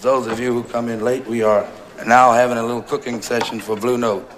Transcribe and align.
those 0.00 0.26
of 0.26 0.38
you 0.38 0.52
who 0.52 0.62
come 0.64 0.88
in 0.88 1.00
late, 1.00 1.26
we 1.26 1.42
are 1.42 1.66
now 2.06 2.32
having 2.32 2.58
a 2.58 2.62
little 2.62 2.82
cooking 2.82 3.22
session 3.22 3.60
for 3.60 3.76
Blue 3.76 3.96
Note 3.96 4.30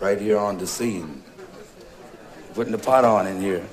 right 0.00 0.18
here 0.18 0.38
on 0.38 0.58
the 0.58 0.66
scene. 0.66 1.22
Putting 2.54 2.72
the 2.72 2.78
pot 2.78 3.04
on 3.04 3.26
in 3.26 3.40
here. 3.40 3.64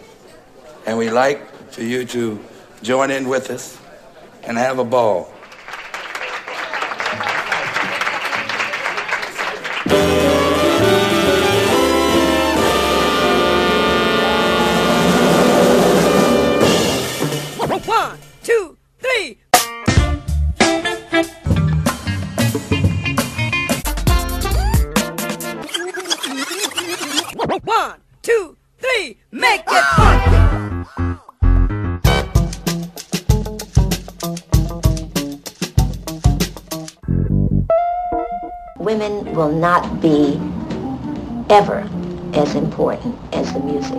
And 0.85 0.97
we'd 0.97 1.11
like 1.11 1.71
for 1.71 1.81
you 1.81 2.05
to 2.05 2.43
join 2.81 3.11
in 3.11 3.27
with 3.27 3.49
us 3.49 3.79
and 4.43 4.57
have 4.57 4.79
a 4.79 4.83
ball. 4.83 5.33
Ever 41.49 41.87
as 42.33 42.55
important 42.55 43.17
as 43.33 43.53
the 43.53 43.59
music. 43.59 43.97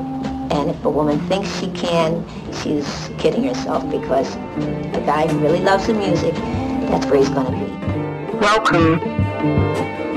And 0.51 0.71
if 0.71 0.85
a 0.85 0.91
woman 0.91 1.19
thinks 1.29 1.49
she 1.59 1.71
can, 1.71 2.25
she's 2.53 3.11
kidding 3.19 3.45
herself 3.45 3.89
because 3.91 4.35
a 4.37 5.03
guy 5.07 5.27
who 5.27 5.39
really 5.39 5.61
loves 5.61 5.87
the 5.87 5.95
music, 5.95 6.35
that's 6.35 7.07
where 7.07 7.19
he's 7.19 7.29
going 7.31 7.47
to 7.47 7.53
be. 7.53 8.37
Welcome 8.39 8.99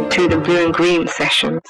to 0.09 0.28
the 0.28 0.42
Blue 0.44 0.66
and 0.66 0.74
Green 0.74 1.08
sessions. 1.08 1.62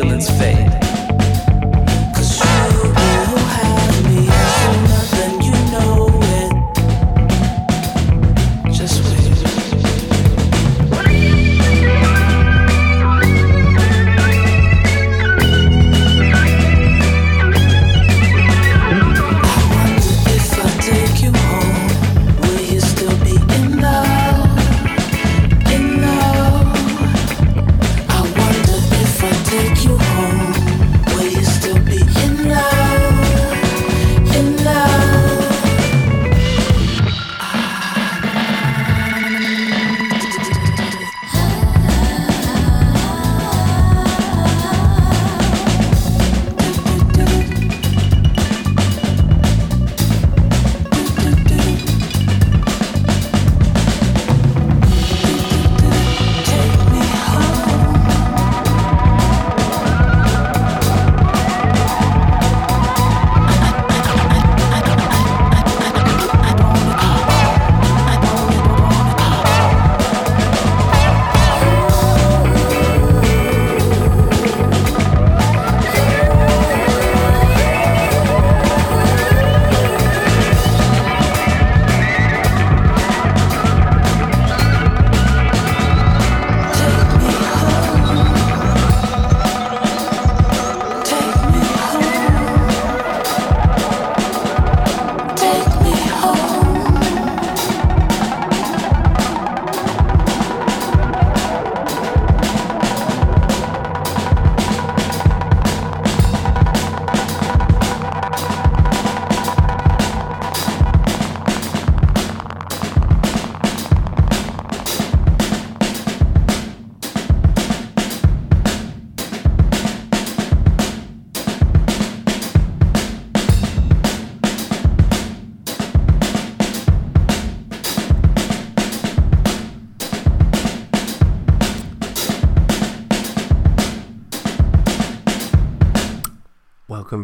Take 0.00 0.58
you 0.58 0.67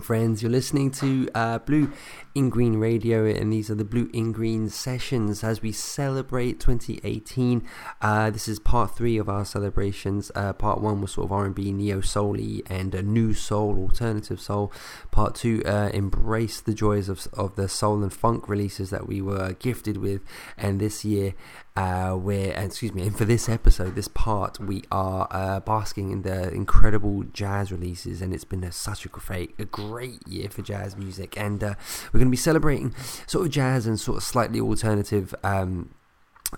friends. 0.04 0.42
You're 0.42 0.52
listening 0.52 0.90
to 0.90 1.30
uh, 1.34 1.58
Blue 1.60 1.90
in 2.34 2.50
Green 2.50 2.76
Radio, 2.76 3.24
and 3.24 3.50
these 3.50 3.70
are 3.70 3.74
the 3.74 3.86
Blue 3.86 4.10
in 4.12 4.32
Green 4.32 4.68
sessions 4.68 5.42
as 5.42 5.62
we 5.62 5.72
celebrate 5.72 6.60
2018. 6.60 7.66
Uh, 8.04 8.28
this 8.28 8.48
is 8.48 8.58
part 8.58 8.94
three 8.94 9.16
of 9.16 9.30
our 9.30 9.46
celebrations. 9.46 10.30
Uh, 10.34 10.52
part 10.52 10.78
one 10.78 11.00
was 11.00 11.12
sort 11.12 11.24
of 11.24 11.32
R&B, 11.32 11.72
neo 11.72 12.02
soul 12.02 12.36
and 12.66 12.94
a 12.94 13.02
new 13.02 13.32
soul, 13.32 13.78
alternative 13.78 14.38
soul. 14.38 14.70
Part 15.10 15.34
two 15.34 15.62
uh, 15.64 15.88
embraced 15.94 16.66
the 16.66 16.74
joys 16.74 17.08
of 17.08 17.26
of 17.32 17.56
the 17.56 17.66
soul 17.66 18.02
and 18.02 18.12
funk 18.12 18.46
releases 18.46 18.90
that 18.90 19.08
we 19.08 19.22
were 19.22 19.54
gifted 19.54 19.96
with, 19.96 20.20
and 20.58 20.80
this 20.80 21.02
year 21.02 21.32
uh, 21.76 22.10
where, 22.12 22.52
excuse 22.52 22.92
me, 22.92 23.06
and 23.06 23.16
for 23.16 23.24
this 23.24 23.48
episode, 23.48 23.94
this 23.94 24.08
part, 24.08 24.60
we 24.60 24.82
are 24.92 25.26
uh, 25.30 25.60
basking 25.60 26.10
in 26.10 26.22
the 26.22 26.52
incredible 26.52 27.24
jazz 27.32 27.72
releases, 27.72 28.20
and 28.20 28.34
it's 28.34 28.44
been 28.44 28.64
a, 28.64 28.72
such 28.72 29.06
a 29.06 29.08
great, 29.08 29.54
a 29.58 29.64
great 29.64 30.26
year 30.28 30.50
for 30.50 30.60
jazz 30.60 30.94
music, 30.94 31.38
and 31.38 31.64
uh, 31.64 31.74
we're 32.12 32.18
going 32.18 32.28
to 32.28 32.30
be 32.30 32.36
celebrating 32.36 32.94
sort 33.26 33.46
of 33.46 33.50
jazz 33.50 33.86
and 33.86 33.98
sort 33.98 34.18
of 34.18 34.22
slightly 34.22 34.60
alternative 34.60 35.34
um, 35.42 35.88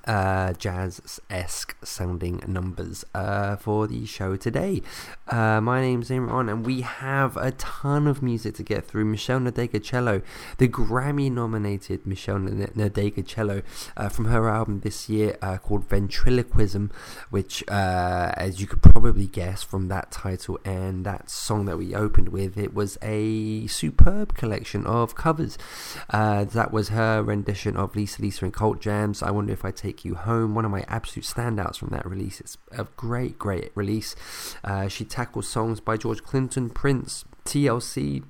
uh, 0.04 0.52
jazz 0.54 1.20
esque 1.30 1.76
sounding 1.84 2.42
numbers 2.46 3.04
uh, 3.14 3.56
for 3.56 3.86
the 3.86 4.04
show 4.06 4.36
today. 4.36 4.82
Uh, 5.28 5.60
my 5.60 5.80
name's 5.80 6.10
Imran, 6.10 6.50
and 6.50 6.66
we 6.66 6.80
have 6.80 7.36
a 7.36 7.52
ton 7.52 8.06
of 8.06 8.22
music 8.22 8.54
to 8.56 8.62
get 8.62 8.84
through. 8.84 9.04
Meshell 9.04 9.48
Ndegeocello, 9.48 10.22
the 10.58 10.68
Grammy 10.68 11.30
nominated 11.30 12.04
Meshell 12.04 12.48
Ndegeocello, 12.74 13.62
uh, 13.96 14.08
from 14.08 14.26
her 14.26 14.48
album 14.48 14.80
this 14.80 15.08
year 15.08 15.36
uh, 15.42 15.58
called 15.58 15.88
Ventriloquism, 15.88 16.90
which, 17.30 17.62
uh, 17.68 18.32
as 18.36 18.60
you 18.60 18.66
could 18.66 18.82
probably 18.82 19.26
guess 19.26 19.62
from 19.62 19.88
that 19.88 20.10
title 20.10 20.58
and 20.64 21.04
that 21.06 21.30
song 21.30 21.66
that 21.66 21.78
we 21.78 21.94
opened 21.94 22.30
with, 22.30 22.58
it 22.58 22.74
was 22.74 22.98
a 23.02 23.66
superb 23.68 24.34
collection 24.34 24.84
of 24.86 25.14
covers. 25.14 25.56
that 26.10 26.72
was 26.72 26.88
her 26.88 27.22
rendition 27.22 27.76
of 27.76 27.94
Lisa 27.94 28.22
Lisa 28.22 28.44
and 28.44 28.54
Cult 28.54 28.80
Jams. 28.80 29.22
I 29.22 29.30
wonder 29.30 29.52
if 29.52 29.64
I 29.64 29.70
take 29.70 29.85
you 30.04 30.14
home. 30.14 30.54
One 30.54 30.64
of 30.64 30.70
my 30.70 30.84
absolute 30.88 31.24
standouts 31.24 31.76
from 31.76 31.88
that 31.90 32.06
release. 32.06 32.40
It's 32.40 32.58
a 32.72 32.84
great, 32.96 33.38
great 33.38 33.70
release. 33.74 34.14
Uh, 34.64 34.88
she 34.88 35.04
tackles 35.04 35.48
songs 35.48 35.80
by 35.80 35.96
George 35.96 36.22
Clinton, 36.22 36.70
Prince, 36.70 37.24
TLC, 37.44 38.24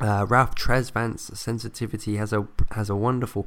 uh, 0.00 0.24
Ralph 0.28 0.54
Tresvant's 0.54 1.38
sensitivity 1.38 2.16
has 2.16 2.32
a 2.32 2.46
has 2.72 2.88
a 2.88 2.96
wonderful 2.96 3.46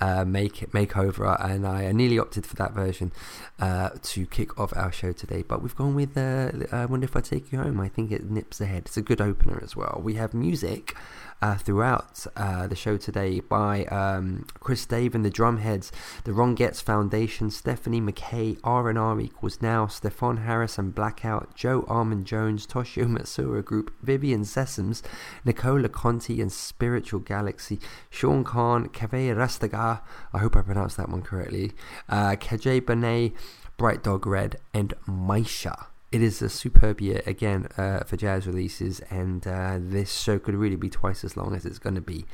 uh, 0.00 0.24
make 0.24 0.70
makeover, 0.70 1.36
and 1.44 1.66
I 1.66 1.90
nearly 1.92 2.18
opted 2.18 2.46
for 2.46 2.54
that 2.56 2.72
version 2.72 3.12
uh, 3.58 3.90
to 4.02 4.26
kick 4.26 4.58
off 4.58 4.72
our 4.76 4.92
show 4.92 5.12
today. 5.12 5.42
But 5.42 5.62
we've 5.62 5.74
gone 5.74 5.94
with 5.94 6.16
uh, 6.16 6.52
I 6.70 6.86
wonder 6.86 7.04
if 7.04 7.16
I 7.16 7.20
take 7.20 7.50
you 7.50 7.58
home. 7.58 7.80
I 7.80 7.88
think 7.88 8.12
it 8.12 8.30
nips 8.30 8.60
ahead. 8.60 8.84
It's 8.86 8.96
a 8.96 9.02
good 9.02 9.20
opener 9.20 9.60
as 9.62 9.74
well. 9.74 10.00
We 10.02 10.14
have 10.14 10.34
music 10.34 10.96
uh, 11.40 11.56
throughout 11.56 12.26
uh, 12.36 12.66
the 12.66 12.76
show 12.76 12.96
today 12.96 13.40
by 13.40 13.84
um, 13.86 14.46
Chris 14.60 14.84
Dave 14.86 15.14
and 15.14 15.24
the 15.24 15.30
Drumheads, 15.30 15.90
the 16.24 16.32
Ron 16.32 16.54
Getz 16.54 16.80
Foundation, 16.80 17.50
Stephanie 17.50 18.00
McKay, 18.00 18.58
R&R 18.64 19.20
equals 19.20 19.62
now, 19.62 19.86
Stefon 19.86 20.44
Harris 20.44 20.78
and 20.78 20.94
Blackout, 20.94 21.54
Joe 21.54 21.82
Armon-Jones, 21.82 22.66
Toshio 22.66 23.06
Matsuura 23.06 23.64
Group, 23.64 23.92
Vivian 24.02 24.42
Sessoms, 24.42 25.02
Nicola 25.44 25.88
Conti 25.88 26.40
and 26.40 26.52
Spiritual 26.52 27.20
Galaxy, 27.20 27.78
Sean 28.10 28.44
Khan, 28.44 28.88
Kaveh 28.88 29.34
Rastegar, 29.34 30.00
I 30.32 30.38
hope 30.38 30.56
I 30.56 30.62
pronounced 30.62 30.96
that 30.96 31.08
one 31.08 31.22
correctly, 31.22 31.72
uh, 32.08 32.36
Kajay 32.36 32.84
Benet, 32.84 33.32
Bright 33.76 34.02
Dog 34.02 34.26
Red, 34.26 34.56
and 34.74 34.92
Maisha 35.06 35.86
it 36.10 36.22
is 36.22 36.40
a 36.40 36.48
superb 36.48 37.00
year 37.00 37.22
again 37.26 37.68
uh, 37.76 38.00
for 38.00 38.16
jazz 38.16 38.46
releases, 38.46 39.00
and 39.10 39.46
uh, 39.46 39.76
this 39.78 40.18
show 40.18 40.38
could 40.38 40.54
really 40.54 40.76
be 40.76 40.88
twice 40.88 41.22
as 41.22 41.36
long 41.36 41.54
as 41.54 41.66
it's 41.66 41.78
going 41.78 41.94
to 41.96 42.00
be. 42.00 42.24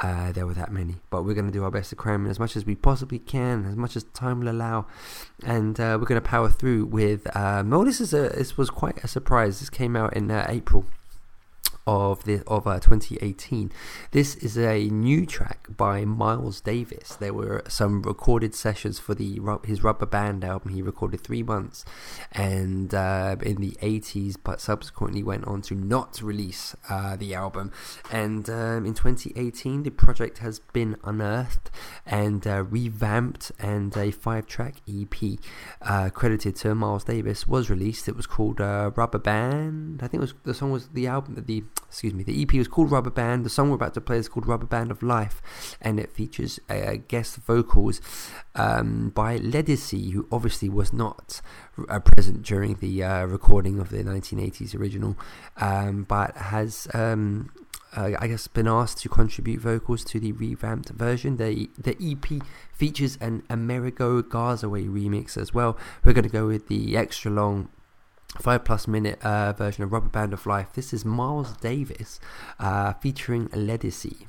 Uh, 0.00 0.32
there 0.32 0.46
were 0.46 0.54
that 0.54 0.72
many, 0.72 0.96
but 1.10 1.24
we're 1.24 1.34
going 1.34 1.46
to 1.46 1.52
do 1.52 1.64
our 1.64 1.70
best 1.70 1.90
to 1.90 1.96
cram 1.96 2.24
in 2.24 2.30
as 2.30 2.38
much 2.38 2.56
as 2.56 2.64
we 2.64 2.74
possibly 2.74 3.18
can, 3.18 3.66
as 3.66 3.76
much 3.76 3.96
as 3.96 4.04
time 4.14 4.40
will 4.40 4.48
allow, 4.48 4.86
and 5.44 5.78
uh, 5.78 5.98
we're 6.00 6.06
going 6.06 6.20
to 6.20 6.26
power 6.26 6.48
through 6.48 6.86
with. 6.86 7.34
Um, 7.36 7.72
oh, 7.72 7.84
this 7.84 8.00
is 8.00 8.14
a 8.14 8.30
this 8.30 8.56
was 8.56 8.70
quite 8.70 9.02
a 9.04 9.08
surprise. 9.08 9.60
This 9.60 9.70
came 9.70 9.94
out 9.94 10.14
in 10.16 10.30
uh, 10.30 10.46
April 10.48 10.86
of 11.88 12.24
the 12.24 12.42
of 12.46 12.66
uh, 12.66 12.78
2018. 12.78 13.72
This 14.10 14.36
is 14.36 14.58
a 14.58 14.90
new 14.90 15.24
track 15.24 15.68
by 15.74 16.04
Miles 16.04 16.60
Davis. 16.60 17.16
There 17.16 17.32
were 17.32 17.62
some 17.66 18.02
recorded 18.02 18.54
sessions 18.54 18.98
for 18.98 19.14
the 19.14 19.40
his 19.64 19.82
Rubber 19.82 20.04
Band 20.04 20.44
album. 20.44 20.74
He 20.74 20.82
recorded 20.82 21.22
three 21.22 21.42
months, 21.42 21.86
and 22.30 22.94
uh, 22.94 23.36
in 23.40 23.62
the 23.62 23.72
80s, 23.80 24.36
but 24.44 24.60
subsequently 24.60 25.22
went 25.22 25.46
on 25.46 25.62
to 25.62 25.74
not 25.74 26.20
release 26.20 26.76
uh, 26.90 27.16
the 27.16 27.34
album. 27.34 27.72
And 28.12 28.50
um, 28.50 28.84
in 28.84 28.92
2018, 28.92 29.84
the 29.84 29.90
project 29.90 30.38
has 30.38 30.58
been 30.58 30.96
unearthed 31.04 31.70
and 32.04 32.46
uh, 32.46 32.64
revamped, 32.64 33.50
and 33.58 33.96
a 33.96 34.10
five-track 34.10 34.82
EP 34.86 35.38
uh, 35.80 36.10
credited 36.10 36.56
to 36.56 36.74
Miles 36.74 37.04
Davis 37.04 37.48
was 37.48 37.70
released. 37.70 38.08
It 38.08 38.16
was 38.16 38.26
called 38.26 38.60
uh, 38.60 38.90
Rubber 38.94 39.18
Band. 39.18 40.02
I 40.02 40.08
think 40.08 40.20
it 40.20 40.26
was 40.28 40.34
the 40.44 40.52
song 40.52 40.70
was 40.70 40.88
the 40.88 41.06
album 41.06 41.34
that 41.36 41.46
the 41.46 41.64
excuse 41.86 42.14
me, 42.14 42.22
the 42.22 42.42
EP 42.42 42.52
was 42.54 42.68
called 42.68 42.90
Rubber 42.90 43.10
Band. 43.10 43.44
The 43.44 43.50
song 43.50 43.70
we're 43.70 43.76
about 43.76 43.94
to 43.94 44.00
play 44.00 44.18
is 44.18 44.28
called 44.28 44.46
Rubber 44.46 44.66
Band 44.66 44.90
of 44.90 45.02
Life, 45.02 45.40
and 45.80 45.98
it 45.98 46.12
features 46.12 46.60
uh, 46.68 46.96
guest 47.08 47.36
vocals 47.36 48.00
um, 48.54 49.10
by 49.10 49.38
Ledisi, 49.38 50.12
who 50.12 50.28
obviously 50.30 50.68
was 50.68 50.92
not 50.92 51.40
uh, 51.88 51.98
present 52.00 52.42
during 52.42 52.74
the 52.74 53.02
uh, 53.02 53.24
recording 53.24 53.78
of 53.78 53.88
the 53.88 54.04
1980s 54.04 54.78
original, 54.78 55.16
um, 55.56 56.04
but 56.04 56.36
has. 56.36 56.88
Um, 56.94 57.50
uh, 57.96 58.10
I 58.18 58.28
guess 58.28 58.46
been 58.48 58.68
asked 58.68 58.98
to 58.98 59.08
contribute 59.08 59.60
vocals 59.60 60.04
to 60.04 60.20
the 60.20 60.32
revamped 60.32 60.90
version. 60.90 61.38
The 61.38 61.70
the 61.78 61.96
EP 62.00 62.42
features 62.70 63.16
an 63.18 63.44
Amerigo 63.48 64.22
Gazaway 64.22 64.86
remix 64.86 65.38
as 65.38 65.54
well. 65.54 65.78
We're 66.04 66.12
going 66.12 66.24
to 66.24 66.30
go 66.30 66.46
with 66.46 66.68
the 66.68 66.98
extra 66.98 67.30
long 67.30 67.70
five 68.36 68.64
plus 68.64 68.86
minute 68.86 69.24
uh, 69.24 69.52
version 69.52 69.84
of 69.84 69.92
Rubber 69.92 70.08
Band 70.08 70.32
of 70.32 70.46
Life. 70.46 70.68
This 70.74 70.92
is 70.92 71.04
Miles 71.04 71.56
Davis 71.56 72.20
uh, 72.58 72.92
featuring 72.94 73.48
Ledisi. 73.48 74.26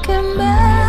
looking 0.00 0.38
back 0.38 0.79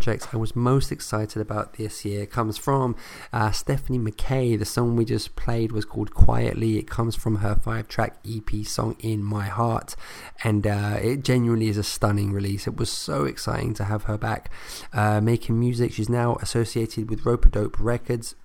projects 0.00 0.28
I 0.32 0.38
was 0.38 0.56
most 0.56 0.90
excited 0.90 1.42
about 1.42 1.74
this 1.74 2.06
year. 2.06 2.24
Comes 2.24 2.56
from 2.56 2.96
uh, 3.34 3.50
Stephanie 3.50 3.98
McKay. 3.98 4.58
The 4.58 4.64
song 4.64 4.96
we 4.96 5.04
just 5.04 5.36
played 5.36 5.72
was 5.72 5.84
called 5.84 6.14
Quietly. 6.14 6.78
It 6.78 6.88
comes 6.88 7.14
from 7.14 7.36
her 7.36 7.54
five 7.54 7.86
track 7.86 8.16
EP 8.26 8.64
song 8.64 8.96
In 9.00 9.22
My 9.22 9.44
Heart, 9.44 9.96
and 10.42 10.66
uh, 10.66 10.98
it 11.02 11.22
genuinely 11.22 11.68
is 11.68 11.76
a 11.76 11.82
stunning 11.82 12.32
release. 12.32 12.66
It 12.66 12.78
was 12.78 12.88
so 12.88 13.24
exciting 13.24 13.74
to 13.74 13.84
have 13.84 14.04
her 14.04 14.16
back 14.16 14.50
uh, 14.94 15.20
making 15.20 15.60
music. 15.60 15.92
She's 15.92 16.08
now 16.08 16.36
associated 16.36 17.10
with 17.10 17.24
Ropeadope 17.24 17.76
Records 17.78 18.36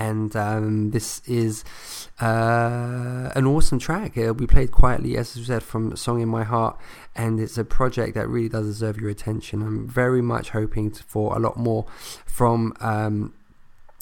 and 0.00 0.34
um, 0.34 0.90
this 0.90 1.20
is 1.26 1.62
uh, 2.20 3.30
an 3.36 3.46
awesome 3.46 3.78
track. 3.78 4.16
It'll 4.16 4.34
be 4.34 4.46
played 4.46 4.72
quietly, 4.72 5.16
as 5.18 5.36
I 5.36 5.42
said, 5.42 5.62
from 5.62 5.94
"Song 5.94 6.22
in 6.22 6.28
My 6.28 6.42
Heart," 6.42 6.80
and 7.14 7.38
it's 7.38 7.58
a 7.58 7.64
project 7.64 8.14
that 8.14 8.26
really 8.26 8.48
does 8.48 8.66
deserve 8.66 8.98
your 8.98 9.10
attention. 9.10 9.62
I'm 9.62 9.86
very 9.86 10.22
much 10.22 10.50
hoping 10.50 10.90
for 10.90 11.36
a 11.36 11.38
lot 11.38 11.58
more 11.58 11.84
from 12.24 12.72
um, 12.80 13.34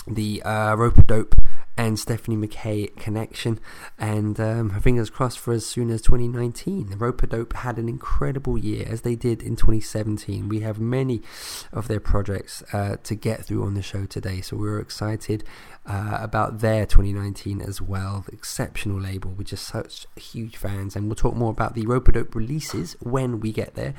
the 0.07 0.41
uh, 0.45 0.77
Ropeadope 0.77 1.33
and 1.79 1.97
Stephanie 1.97 2.37
McKay 2.37 2.95
connection. 2.97 3.61
And 3.99 4.39
um, 4.41 4.81
fingers 4.81 5.11
crossed 5.11 5.39
for 5.39 5.55
as 5.55 5.65
soon 5.65 5.91
as 5.91 6.03
2019. 6.03 6.91
The 6.91 6.97
Ropeadope 6.97 7.53
had 7.55 7.79
an 7.79 7.89
incredible 7.89 8.59
year, 8.59 8.85
as 8.91 9.03
they 9.03 9.15
did 9.15 9.43
in 9.43 9.55
2017. 9.55 10.49
We 10.49 10.61
have 10.61 10.81
many 10.81 11.23
of 11.73 11.87
their 11.87 12.01
projects 12.01 12.65
uh, 12.73 12.97
to 13.05 13.15
get 13.15 13.45
through 13.45 13.63
on 13.63 13.75
the 13.75 13.83
show 13.83 14.07
today, 14.07 14.41
so 14.41 14.57
we're 14.57 14.81
excited 14.81 15.45
uh, 15.87 16.19
about 16.21 16.59
their 16.59 16.85
2019 16.85 17.63
as 17.63 17.81
well. 17.81 18.25
The 18.27 18.33
exceptional 18.33 19.01
label, 19.01 19.31
we're 19.31 19.45
just 19.45 19.67
such 19.67 20.07
huge 20.17 20.57
fans, 20.57 20.97
and 20.97 21.07
we'll 21.07 21.15
talk 21.15 21.37
more 21.37 21.53
about 21.53 21.75
the 21.75 21.87
Ropeadope 21.87 22.35
releases 22.35 22.97
when 23.01 23.39
we 23.39 23.53
get 23.53 23.77
there. 23.77 23.95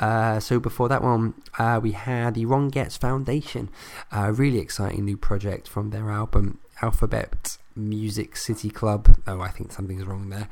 Uh, 0.00 0.40
so 0.40 0.58
before 0.58 0.88
that 0.88 1.02
one, 1.02 1.34
uh, 1.60 1.78
we 1.80 1.92
had 1.92 2.34
the 2.34 2.46
Rongetz 2.46 2.98
Foundation, 2.98 3.70
a 4.10 4.32
really 4.32 4.58
exciting 4.58 5.04
new 5.04 5.16
project 5.16 5.68
from 5.68 5.90
their 5.90 6.10
album 6.10 6.58
Alphabet 6.82 7.58
Music 7.76 8.36
City 8.36 8.70
Club. 8.70 9.16
Oh, 9.26 9.40
I 9.40 9.48
think 9.48 9.72
something's 9.72 10.04
wrong 10.04 10.30
there. 10.30 10.48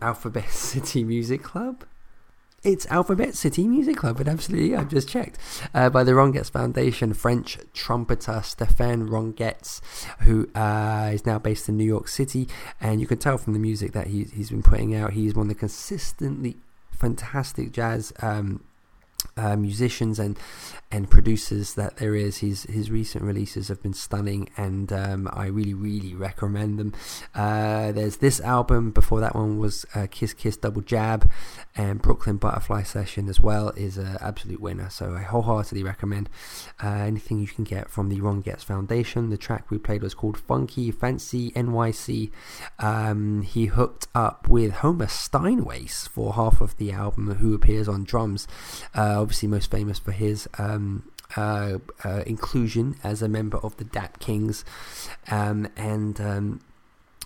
Alphabet 0.00 0.48
City 0.50 1.04
Music 1.04 1.42
Club? 1.42 1.84
It's 2.62 2.86
Alphabet 2.86 3.36
City 3.36 3.68
Music 3.68 3.96
Club, 3.96 4.18
but 4.18 4.26
absolutely, 4.26 4.74
I've 4.74 4.88
just 4.88 5.08
checked. 5.08 5.38
Uh, 5.72 5.88
by 5.88 6.02
the 6.02 6.12
Rongetz 6.12 6.50
Foundation, 6.50 7.14
French 7.14 7.58
trumpeter 7.72 8.40
Stéphane 8.40 9.08
Ron 9.08 9.32
Getz, 9.32 9.80
who 10.22 10.48
uh, 10.54 11.10
is 11.12 11.24
now 11.24 11.38
based 11.38 11.68
in 11.68 11.76
New 11.76 11.84
York 11.84 12.08
City. 12.08 12.48
And 12.80 13.00
you 13.00 13.06
can 13.06 13.18
tell 13.18 13.38
from 13.38 13.52
the 13.52 13.60
music 13.60 13.92
that 13.92 14.08
he, 14.08 14.24
he's 14.24 14.50
been 14.50 14.64
putting 14.64 14.96
out, 14.96 15.12
he's 15.12 15.34
one 15.34 15.46
of 15.46 15.48
the 15.50 15.54
consistently 15.54 16.56
fantastic 16.90 17.70
jazz 17.70 18.12
um, 18.20 18.64
uh, 19.36 19.56
musicians 19.56 20.18
and 20.18 20.38
and 20.90 21.10
producers 21.10 21.74
that 21.74 21.96
there 21.96 22.14
is. 22.14 22.38
His 22.38 22.62
his 22.64 22.90
recent 22.90 23.24
releases 23.24 23.68
have 23.68 23.82
been 23.82 23.92
stunning, 23.92 24.48
and 24.56 24.92
um, 24.92 25.28
I 25.32 25.46
really 25.46 25.74
really 25.74 26.14
recommend 26.14 26.78
them. 26.78 26.94
Uh, 27.34 27.92
there's 27.92 28.18
this 28.18 28.40
album. 28.40 28.90
Before 28.92 29.20
that 29.20 29.34
one 29.34 29.58
was 29.58 29.84
uh, 29.94 30.06
Kiss 30.10 30.32
Kiss 30.32 30.56
Double 30.56 30.82
Jab, 30.82 31.28
and 31.74 32.00
Brooklyn 32.00 32.36
Butterfly 32.36 32.84
Session 32.84 33.28
as 33.28 33.40
well 33.40 33.70
is 33.70 33.98
an 33.98 34.16
absolute 34.20 34.60
winner. 34.60 34.88
So 34.90 35.14
I 35.14 35.22
wholeheartedly 35.22 35.82
recommend 35.82 36.30
uh, 36.82 36.88
anything 36.88 37.40
you 37.40 37.48
can 37.48 37.64
get 37.64 37.90
from 37.90 38.08
the 38.08 38.20
Rongetz 38.20 38.64
Foundation. 38.64 39.30
The 39.30 39.36
track 39.36 39.70
we 39.70 39.78
played 39.78 40.02
was 40.02 40.14
called 40.14 40.38
Funky 40.38 40.90
Fancy 40.90 41.50
NYC. 41.52 42.30
Um, 42.78 43.42
he 43.42 43.66
hooked 43.66 44.06
up 44.14 44.48
with 44.48 44.72
Homer 44.74 45.06
Steinweiss 45.06 46.08
for 46.08 46.34
half 46.34 46.60
of 46.60 46.76
the 46.76 46.92
album, 46.92 47.34
who 47.34 47.54
appears 47.54 47.88
on 47.88 48.04
drums. 48.04 48.46
Uh, 48.94 49.15
obviously, 49.16 49.48
most 49.48 49.70
famous 49.70 49.98
for 49.98 50.12
his. 50.12 50.48
Um, 50.58 51.10
uh, 51.36 51.78
uh, 52.04 52.22
inclusion 52.24 52.94
as 53.02 53.20
a 53.20 53.28
member 53.28 53.58
of 53.58 53.76
the 53.78 53.84
Dap 53.84 54.20
Kings, 54.20 54.64
um, 55.28 55.68
and 55.76 56.20
um, 56.20 56.60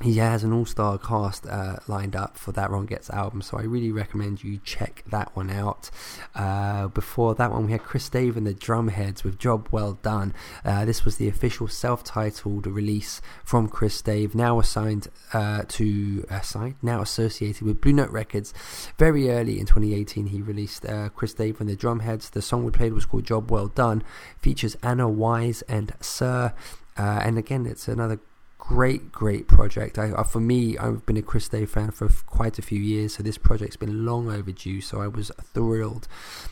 he 0.03 0.17
has 0.17 0.43
an 0.45 0.53
all-star 0.53 0.97
cast 0.99 1.47
uh, 1.47 1.77
lined 1.87 2.17
up 2.17 2.39
for 2.39 2.53
that 2.53 2.71
Rongetz 2.71 3.11
album, 3.11 3.43
so 3.43 3.59
I 3.59 3.63
really 3.63 3.93
recommend 3.93 4.43
you 4.43 4.59
check 4.65 5.05
that 5.11 5.37
one 5.37 5.51
out. 5.51 5.91
Uh, 6.35 6.89
before 6.89 7.35
that 7.35 7.51
one, 7.51 7.67
we 7.67 7.73
had 7.73 7.83
Chris 7.83 8.09
Dave 8.09 8.37
and 8.37 8.47
the 8.47 8.55
Drumheads 8.55 9.25
with 9.25 9.39
"Job 9.39 9.69
Well 9.71 9.95
Done." 10.03 10.33
Uh, 10.65 10.87
this 10.87 11.05
was 11.05 11.17
the 11.17 11.29
official 11.29 11.69
self-titled 11.69 12.67
release 12.67 13.21
from 13.45 13.69
Chris 13.69 14.01
Dave, 14.01 14.35
now 14.35 14.59
assigned 14.59 15.09
uh, 15.35 15.65
to 15.69 16.25
assigned, 16.31 16.77
now 16.81 17.03
associated 17.03 17.63
with 17.63 17.83
Blue 17.83 17.93
Note 17.93 18.11
Records. 18.11 18.55
Very 18.99 19.31
early 19.31 19.61
in 19.61 19.67
2018, 19.67 20.29
he 20.29 20.41
released 20.41 20.87
uh, 20.87 21.11
Chris 21.11 21.35
Dave 21.35 21.61
and 21.61 21.69
the 21.69 21.77
Drumheads. 21.77 22.31
The 22.31 22.41
song 22.41 22.65
we 22.65 22.71
played 22.71 22.95
was 22.95 23.05
called 23.05 23.25
"Job 23.25 23.51
Well 23.51 23.69
Done," 23.69 24.03
features 24.39 24.79
Anna 24.83 25.09
Wise 25.11 25.61
and 25.63 25.93
Sir. 26.01 26.55
Uh, 26.97 27.21
and 27.23 27.39
again, 27.39 27.67
it's 27.67 27.87
another 27.87 28.21
great, 28.70 29.11
great 29.11 29.48
project. 29.48 29.98
I, 29.98 30.12
uh, 30.12 30.22
for 30.22 30.38
me, 30.38 30.78
I've 30.78 31.04
been 31.04 31.16
a 31.16 31.22
Chris 31.22 31.48
Dave 31.48 31.70
fan 31.70 31.90
for 31.90 32.04
f- 32.04 32.24
quite 32.24 32.56
a 32.56 32.62
few 32.62 32.78
years, 32.78 33.16
so 33.16 33.22
this 33.24 33.37
project's 33.37 33.74
been 33.74 34.06
long 34.06 34.30
overdue. 34.30 34.80
So 34.80 35.02
I 35.02 35.09
was 35.09 35.33
thrilled 35.52 36.06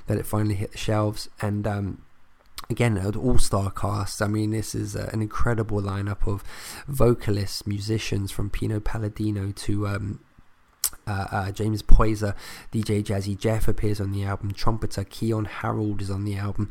that 0.08 0.18
it 0.18 0.26
finally 0.26 0.56
hit 0.56 0.72
the 0.72 0.78
shelves. 0.78 1.28
And 1.40 1.64
um, 1.64 2.02
again, 2.68 2.96
an 2.96 3.14
all-star 3.14 3.70
cast. 3.70 4.20
I 4.20 4.26
mean, 4.26 4.50
this 4.50 4.74
is 4.74 4.96
uh, 4.96 5.08
an 5.12 5.22
incredible 5.22 5.80
lineup 5.80 6.26
of 6.26 6.42
vocalists, 6.88 7.68
musicians 7.68 8.32
from 8.32 8.50
Pino 8.50 8.80
Palladino 8.80 9.52
to 9.52 9.86
um, 9.86 10.18
uh, 11.08 11.26
uh, 11.30 11.50
James 11.50 11.82
Poyser, 11.82 12.34
DJ 12.70 13.02
Jazzy 13.02 13.36
Jeff 13.36 13.66
appears 13.66 14.00
on 14.00 14.12
the 14.12 14.24
album. 14.24 14.52
Trumpeter 14.52 15.04
Keyon 15.04 15.46
Harrold 15.46 16.02
is 16.02 16.10
on 16.10 16.24
the 16.24 16.36
album. 16.36 16.70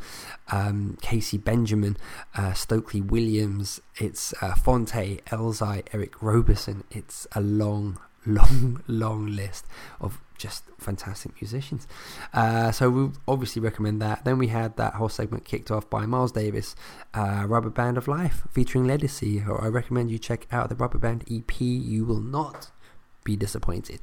Um, 0.51 0.97
Casey 1.01 1.37
Benjamin, 1.37 1.97
uh, 2.35 2.53
Stokely 2.53 3.01
Williams. 3.01 3.81
It's 3.95 4.33
uh, 4.41 4.53
Phonte, 4.55 5.21
Elzhi, 5.25 5.83
Eric 5.91 6.21
Roberson. 6.21 6.83
It's 6.91 7.25
a 7.33 7.41
long, 7.41 7.99
long, 8.25 8.83
long 8.87 9.27
list 9.27 9.65
of 9.99 10.21
just 10.37 10.65
fantastic 10.77 11.31
musicians. 11.41 11.87
Uh, 12.31 12.71
so 12.71 12.89
we 12.91 13.11
obviously 13.27 13.59
recommend 13.59 13.99
that. 14.01 14.23
Then 14.23 14.37
we 14.37 14.47
had 14.47 14.77
that 14.77 14.93
whole 14.93 15.09
segment 15.09 15.45
kicked 15.45 15.71
off 15.71 15.89
by 15.89 16.05
Miles 16.05 16.31
Davis, 16.31 16.75
uh, 17.15 17.45
Rubber 17.47 17.71
Band 17.71 17.97
of 17.97 18.07
Life 18.07 18.43
featuring 18.51 18.85
Ledisi. 18.85 19.43
I 19.63 19.67
recommend 19.67 20.11
you 20.11 20.19
check 20.19 20.45
out 20.51 20.69
the 20.69 20.75
Rubber 20.75 20.99
Band 20.99 21.23
EP. 21.31 21.59
You 21.59 22.05
will 22.05 22.21
not 22.21 22.69
be 23.27 23.35
disappointed. 23.35 23.99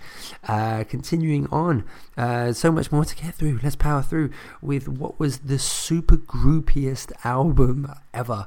Uh, 0.47 0.85
continuing 0.85 1.49
on, 1.51 1.85
uh, 2.17 2.53
so 2.53 2.71
much 2.71 2.93
more 2.93 3.07
to 3.07 3.17
get 3.17 3.35
through. 3.35 3.59
Let's 3.63 3.75
power 3.75 4.03
through 4.03 4.31
with 4.61 4.87
what 4.87 5.19
was 5.19 5.39
the 5.39 5.59
super 5.59 6.17
groupiest 6.17 7.11
album 7.25 7.91
ever. 8.13 8.47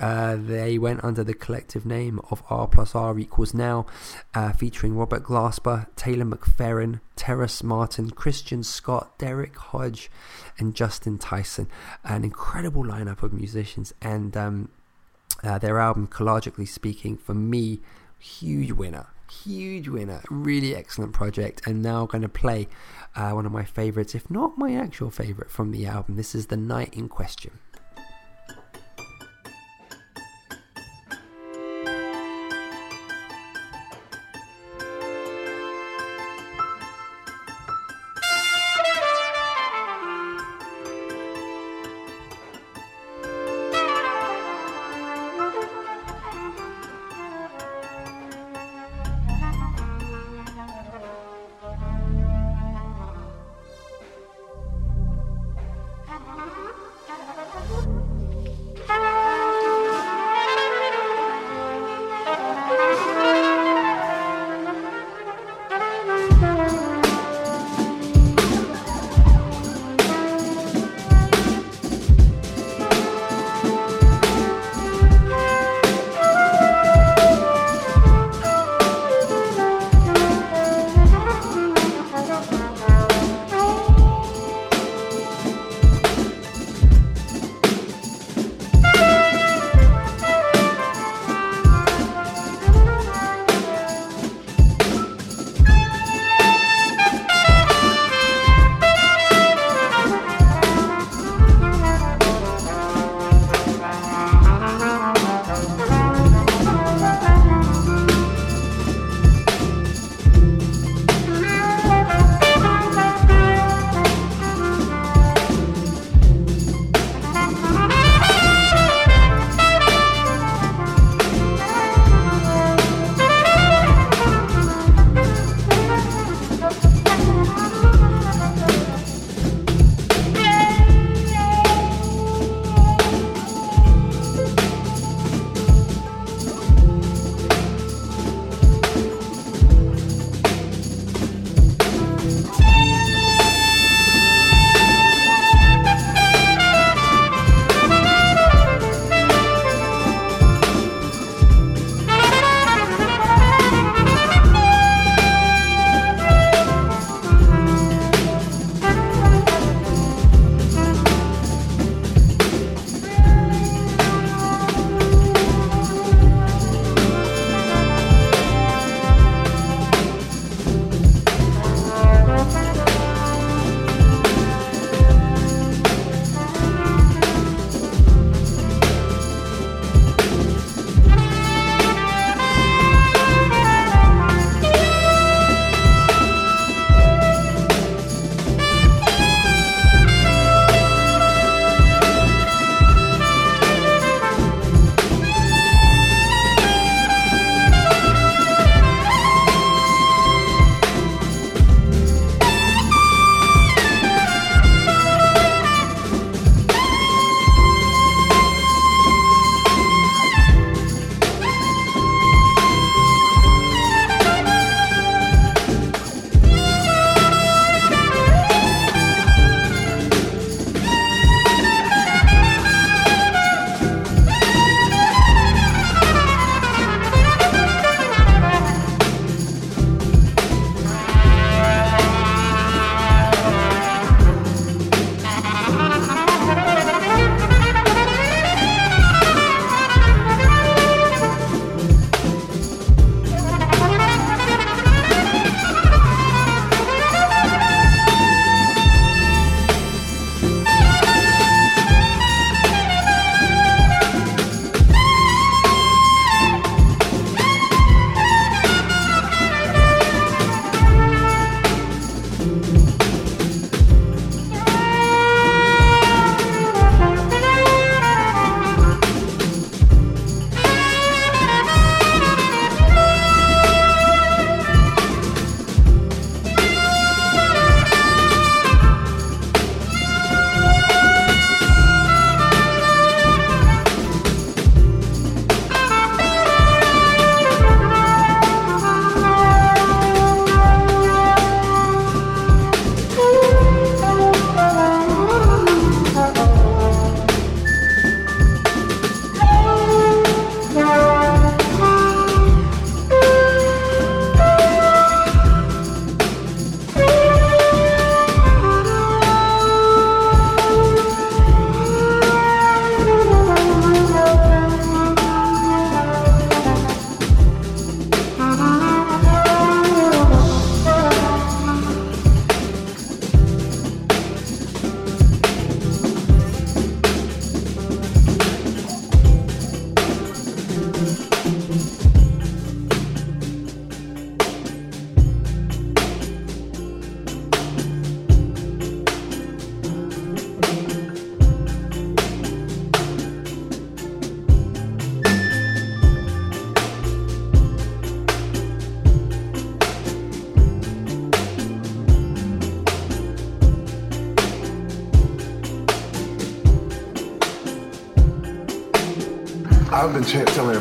Uh, 0.00 0.34
they 0.36 0.76
went 0.76 1.04
under 1.04 1.22
the 1.22 1.34
collective 1.34 1.86
name 1.86 2.18
of 2.30 2.42
R 2.50 2.66
plus 2.66 2.96
R 2.96 3.16
equals 3.18 3.54
now, 3.54 3.86
uh, 4.34 4.52
featuring 4.52 4.96
Robert 4.96 5.22
Glasper, 5.22 5.86
Taylor 5.94 6.24
McFerrin, 6.24 7.00
Terrace 7.14 7.62
Martin, 7.62 8.10
Christian 8.10 8.64
Scott, 8.64 9.16
Derrick 9.18 9.56
Hodge, 9.56 10.10
and 10.58 10.74
Justin 10.74 11.18
Tyson. 11.18 11.68
An 12.02 12.24
incredible 12.24 12.82
lineup 12.82 13.22
of 13.22 13.32
musicians, 13.32 13.94
and 14.02 14.36
um, 14.36 14.70
uh, 15.44 15.58
their 15.58 15.78
album, 15.78 16.08
Collagically 16.08 16.66
Speaking, 16.66 17.16
for 17.16 17.34
me, 17.34 17.80
huge 18.18 18.72
winner 18.72 19.13
huge 19.30 19.88
winner. 19.88 20.22
Really 20.30 20.74
excellent 20.74 21.12
project. 21.12 21.66
And 21.66 21.82
now 21.82 22.06
going 22.06 22.22
to 22.22 22.28
play 22.28 22.68
uh, 23.14 23.30
one 23.32 23.46
of 23.46 23.52
my 23.52 23.64
favorites, 23.64 24.14
if 24.14 24.30
not 24.30 24.58
my 24.58 24.74
actual 24.74 25.10
favorite 25.10 25.50
from 25.50 25.70
the 25.70 25.86
album. 25.86 26.16
This 26.16 26.34
is 26.34 26.46
The 26.46 26.56
Night 26.56 26.94
in 26.94 27.08
Question. 27.08 27.58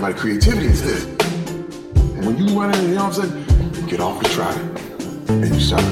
Everybody 0.04 0.20
creativity 0.20 0.68
is 0.68 0.84
this. 0.84 1.06
And 1.96 2.26
when 2.26 2.38
you 2.38 2.60
run 2.60 2.76
in, 2.76 2.90
you 2.90 2.96
know 2.96 3.06
what 3.06 3.20
I'm 3.20 3.30
saying? 3.30 3.74
You 3.76 3.90
get 3.90 4.02
off 4.02 4.22
the 4.22 4.28
track 4.30 4.58
and 5.30 5.48
you 5.48 5.62
start 5.62 5.84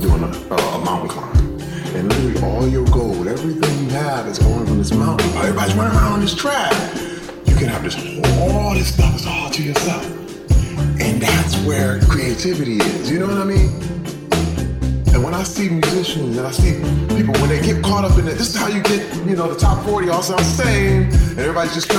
doing 0.00 0.24
a, 0.24 0.54
a, 0.54 0.84
mountain 0.84 1.10
climb. 1.10 1.36
And 1.94 2.08
literally 2.08 2.42
all 2.42 2.66
your 2.66 2.84
gold, 2.86 3.28
everything 3.28 3.84
you 3.84 3.90
have 3.90 4.26
is 4.26 4.40
going 4.40 4.68
on 4.68 4.78
this 4.78 4.92
mountain. 4.92 5.28
Everybody's 5.36 5.76
running 5.76 5.96
around 5.96 6.14
on 6.14 6.20
this 6.20 6.34
track. 6.34 6.72
You 7.46 7.54
can 7.54 7.68
have 7.68 7.84
this 7.84 7.94
all 8.40 8.74
this 8.74 8.92
stuff 8.92 9.14
is 9.14 9.26
all 9.26 9.48
to 9.48 9.62
yourself. 9.62 10.04
And 11.00 11.22
that's 11.22 11.56
where 11.64 12.00
creativity 12.00 12.78
is. 12.78 13.10
You 13.12 13.20
know 13.20 13.28
what 13.28 13.38
I 13.38 13.44
mean? 13.44 13.90
And 15.14 15.22
when 15.22 15.34
I 15.34 15.42
see 15.44 15.68
musicians 15.68 16.36
and 16.36 16.46
I 16.46 16.50
see 16.50 16.72
people 17.14 17.34
when 17.34 17.48
they 17.48 17.60
get 17.60 17.82
caught 17.84 18.04
up 18.04 18.18
in 18.18 18.26
it, 18.26 18.38
this 18.38 18.54
is 18.54 18.56
how 18.56 18.68
you 18.68 18.82
get, 18.82 19.14
you 19.26 19.36
know, 19.36 19.52
the 19.52 19.58
top 19.58 19.84
40 19.84 20.08
all 20.08 20.22
sound 20.22 20.40
the 20.40 20.44
same, 20.44 21.02
and 21.02 21.38
everybody's 21.38 21.74
just 21.74 21.90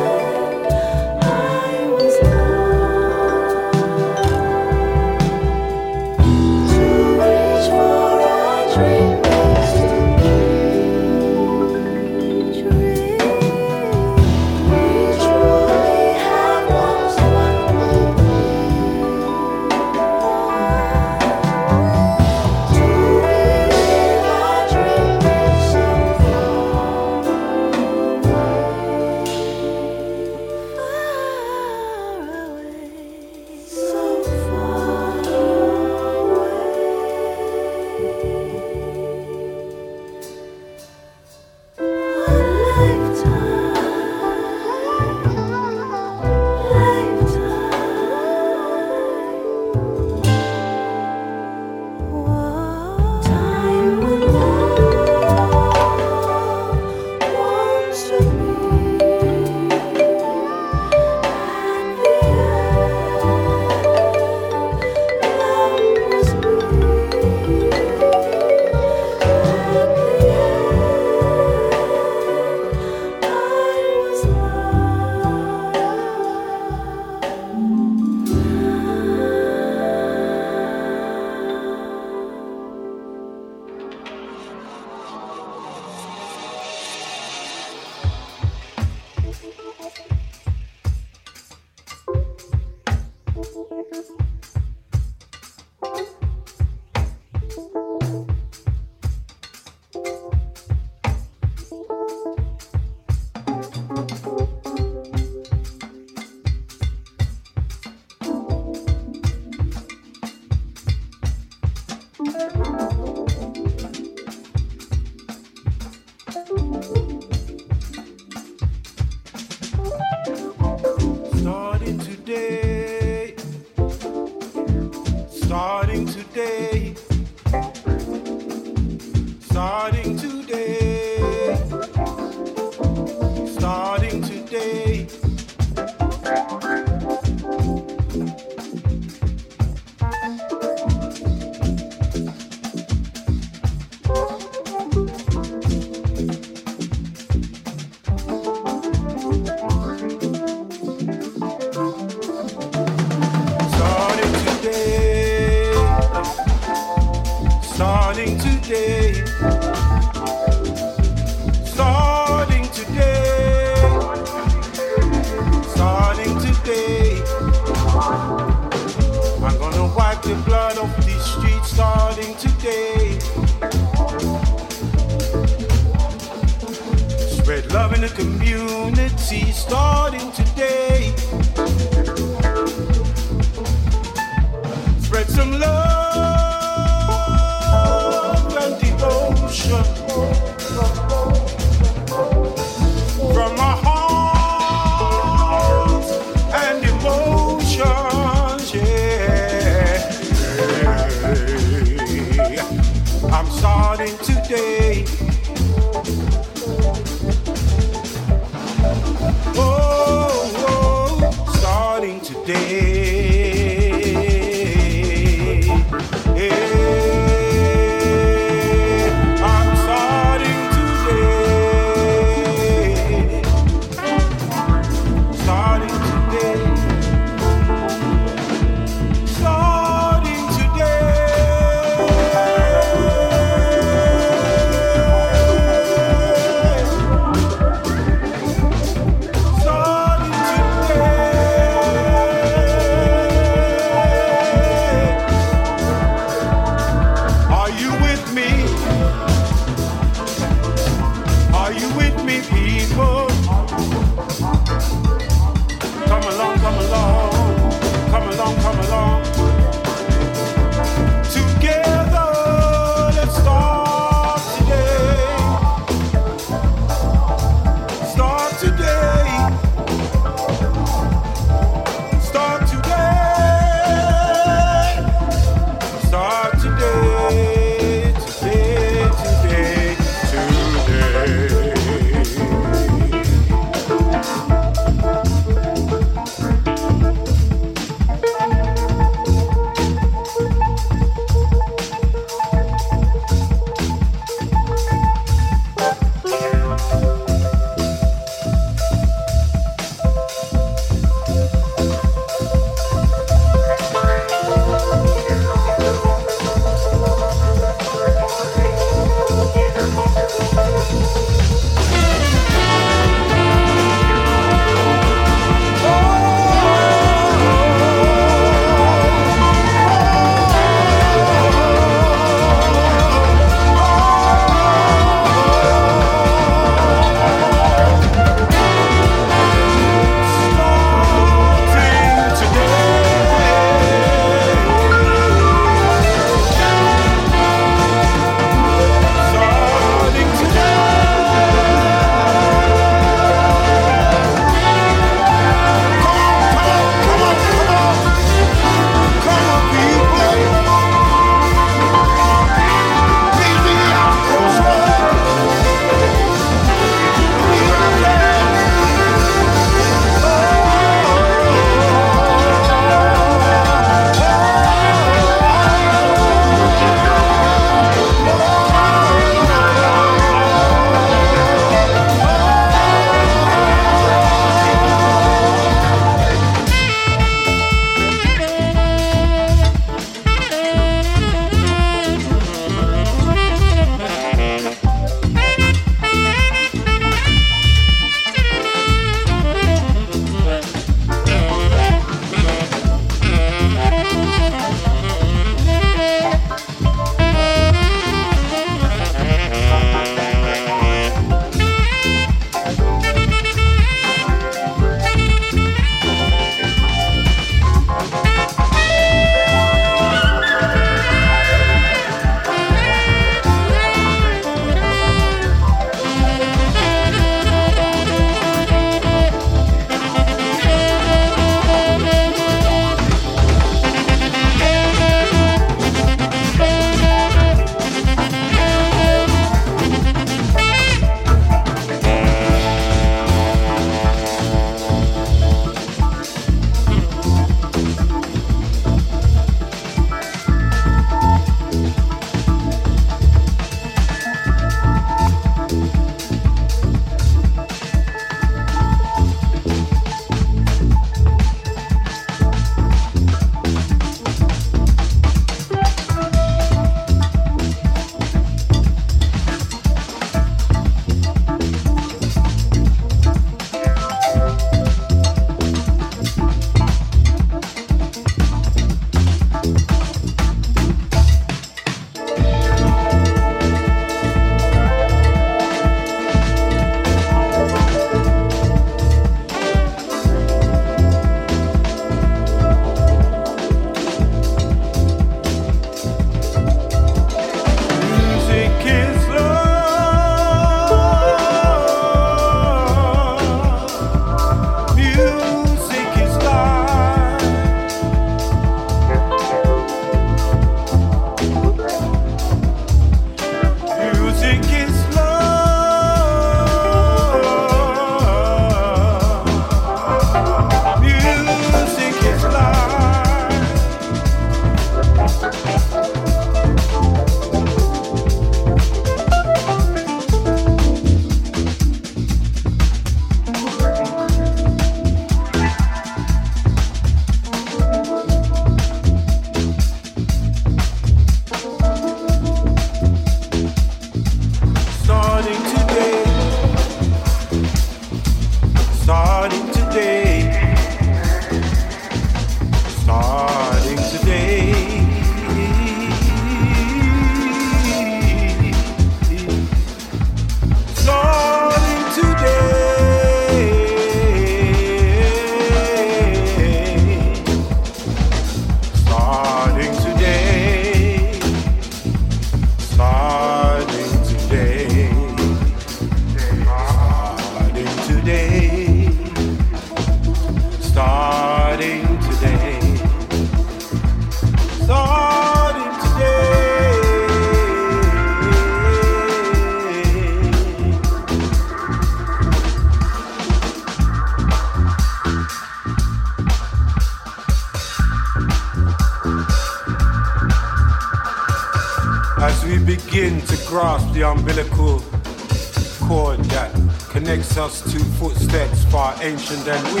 ancient 599.22 599.64
than 599.64 599.82
we. 599.94 600.00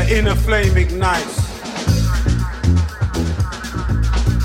An 0.00 0.08
inner 0.08 0.34
flame 0.34 0.76
ignites, 0.76 1.36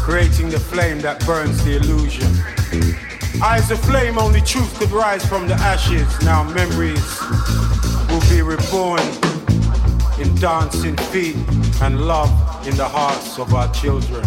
creating 0.01 0.49
the 0.49 0.59
flame 0.59 0.99
that 1.01 1.24
burns 1.26 1.63
the 1.63 1.78
illusion. 1.78 2.28
Eyes 3.41 3.70
of 3.72 3.80
flame, 3.82 4.18
only 4.18 4.41
truth 4.41 4.78
could 4.80 4.91
rise 4.91 5.26
from 5.26 5.47
the 5.47 5.53
ashes. 5.55 6.07
Now 6.24 6.43
memories 6.43 7.22
will 8.09 8.22
be 8.30 8.41
reborn 8.41 9.01
in 10.20 10.34
dancing 10.36 10.97
feet 11.11 11.38
and 11.82 12.01
love 12.01 12.32
in 12.68 12.76
the 12.76 12.88
hearts 12.88 13.38
of 13.39 13.53
our 13.53 13.72
children. 13.74 14.24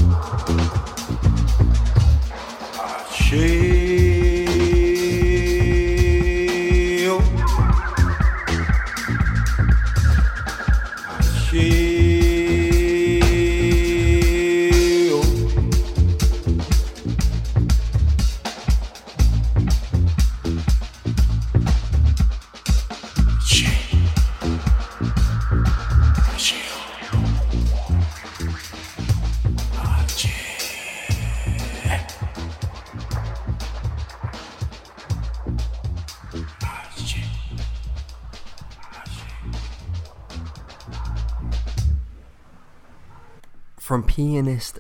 Ah, 2.78 3.07
Chill. 3.12 3.70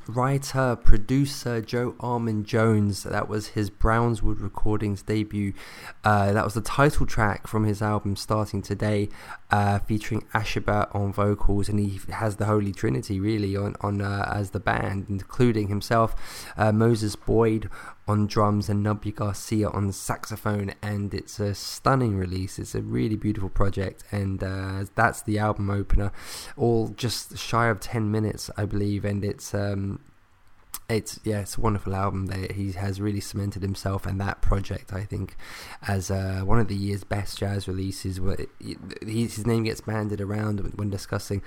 Writer, 0.08 0.76
producer 0.76 1.60
Joe 1.60 1.94
Armon-Jones, 2.00 3.04
that 3.04 3.28
was 3.28 3.48
his 3.48 3.70
Brownswood 3.70 4.40
Recordings 4.40 5.02
debut. 5.02 5.52
Uh, 6.04 6.32
that 6.32 6.44
was 6.44 6.54
the 6.54 6.60
title 6.60 7.06
track 7.06 7.46
from 7.46 7.64
his 7.64 7.80
album 7.80 8.16
Starting 8.16 8.62
Today, 8.62 9.08
uh, 9.50 9.78
featuring 9.78 10.22
Asheber 10.34 10.92
on 10.94 11.12
vocals, 11.12 11.68
and 11.68 11.78
he 11.78 12.00
has 12.12 12.36
the 12.36 12.46
Holy 12.46 12.72
Trinity 12.72 13.20
really 13.20 13.56
on 13.56 13.76
on 13.80 14.00
uh, 14.00 14.30
as 14.34 14.50
the 14.50 14.60
band, 14.60 15.06
including 15.08 15.68
himself, 15.68 16.14
uh, 16.56 16.72
Moses 16.72 17.16
Boyd 17.16 17.68
on 18.10 18.26
drums 18.26 18.68
and 18.68 18.84
Nubya 18.84 19.14
Garcia 19.14 19.68
on 19.68 19.92
saxophone, 19.92 20.74
and 20.82 21.14
it's 21.14 21.38
a 21.38 21.54
stunning 21.54 22.16
release. 22.16 22.58
It's 22.58 22.74
a 22.74 22.82
really 22.82 23.14
beautiful 23.14 23.48
project, 23.48 24.02
and 24.10 24.42
uh, 24.42 24.84
that's 24.96 25.22
the 25.22 25.38
album 25.38 25.70
opener, 25.70 26.10
all 26.56 26.88
just 26.88 27.38
shy 27.38 27.68
of 27.68 27.78
ten 27.78 28.10
minutes, 28.10 28.50
I 28.56 28.64
believe, 28.64 29.04
and 29.04 29.24
it's 29.24 29.54
um, 29.54 30.00
it's 30.90 31.20
yeah, 31.22 31.40
it's 31.40 31.56
a 31.56 31.60
wonderful 31.60 31.94
album. 31.94 32.26
That 32.26 32.52
he 32.52 32.72
has 32.72 33.00
really 33.00 33.20
cemented 33.20 33.62
himself 33.62 34.06
and 34.06 34.20
that 34.20 34.42
project, 34.42 34.92
I 34.92 35.04
think, 35.04 35.36
as 35.86 36.10
uh, 36.10 36.42
one 36.44 36.58
of 36.58 36.68
the 36.68 36.74
year's 36.74 37.04
best 37.04 37.38
jazz 37.38 37.68
releases. 37.68 38.20
Where 38.20 38.36
his 39.06 39.46
name 39.46 39.64
gets 39.64 39.80
banded 39.80 40.20
around 40.20 40.60
when 40.74 40.90
discussing 40.90 41.42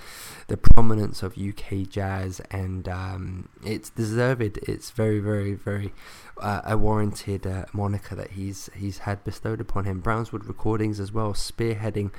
the 0.47 0.57
prominence 0.57 1.23
of 1.23 1.37
UK 1.37 1.89
jazz, 1.89 2.39
and 2.51 2.87
um, 2.87 3.49
it's 3.65 3.89
deserved. 3.89 4.59
It's 4.63 4.91
very, 4.91 5.19
very, 5.19 5.53
very 5.53 5.93
uh, 6.39 6.61
a 6.65 6.77
warranted 6.77 7.45
uh, 7.45 7.65
moniker 7.73 8.15
that 8.15 8.31
he's 8.31 8.69
he's 8.75 8.99
had 8.99 9.23
bestowed 9.23 9.61
upon 9.61 9.85
him. 9.85 10.01
Brownswood 10.01 10.47
Recordings 10.47 10.99
as 10.99 11.11
well, 11.11 11.33
spearheading 11.33 12.11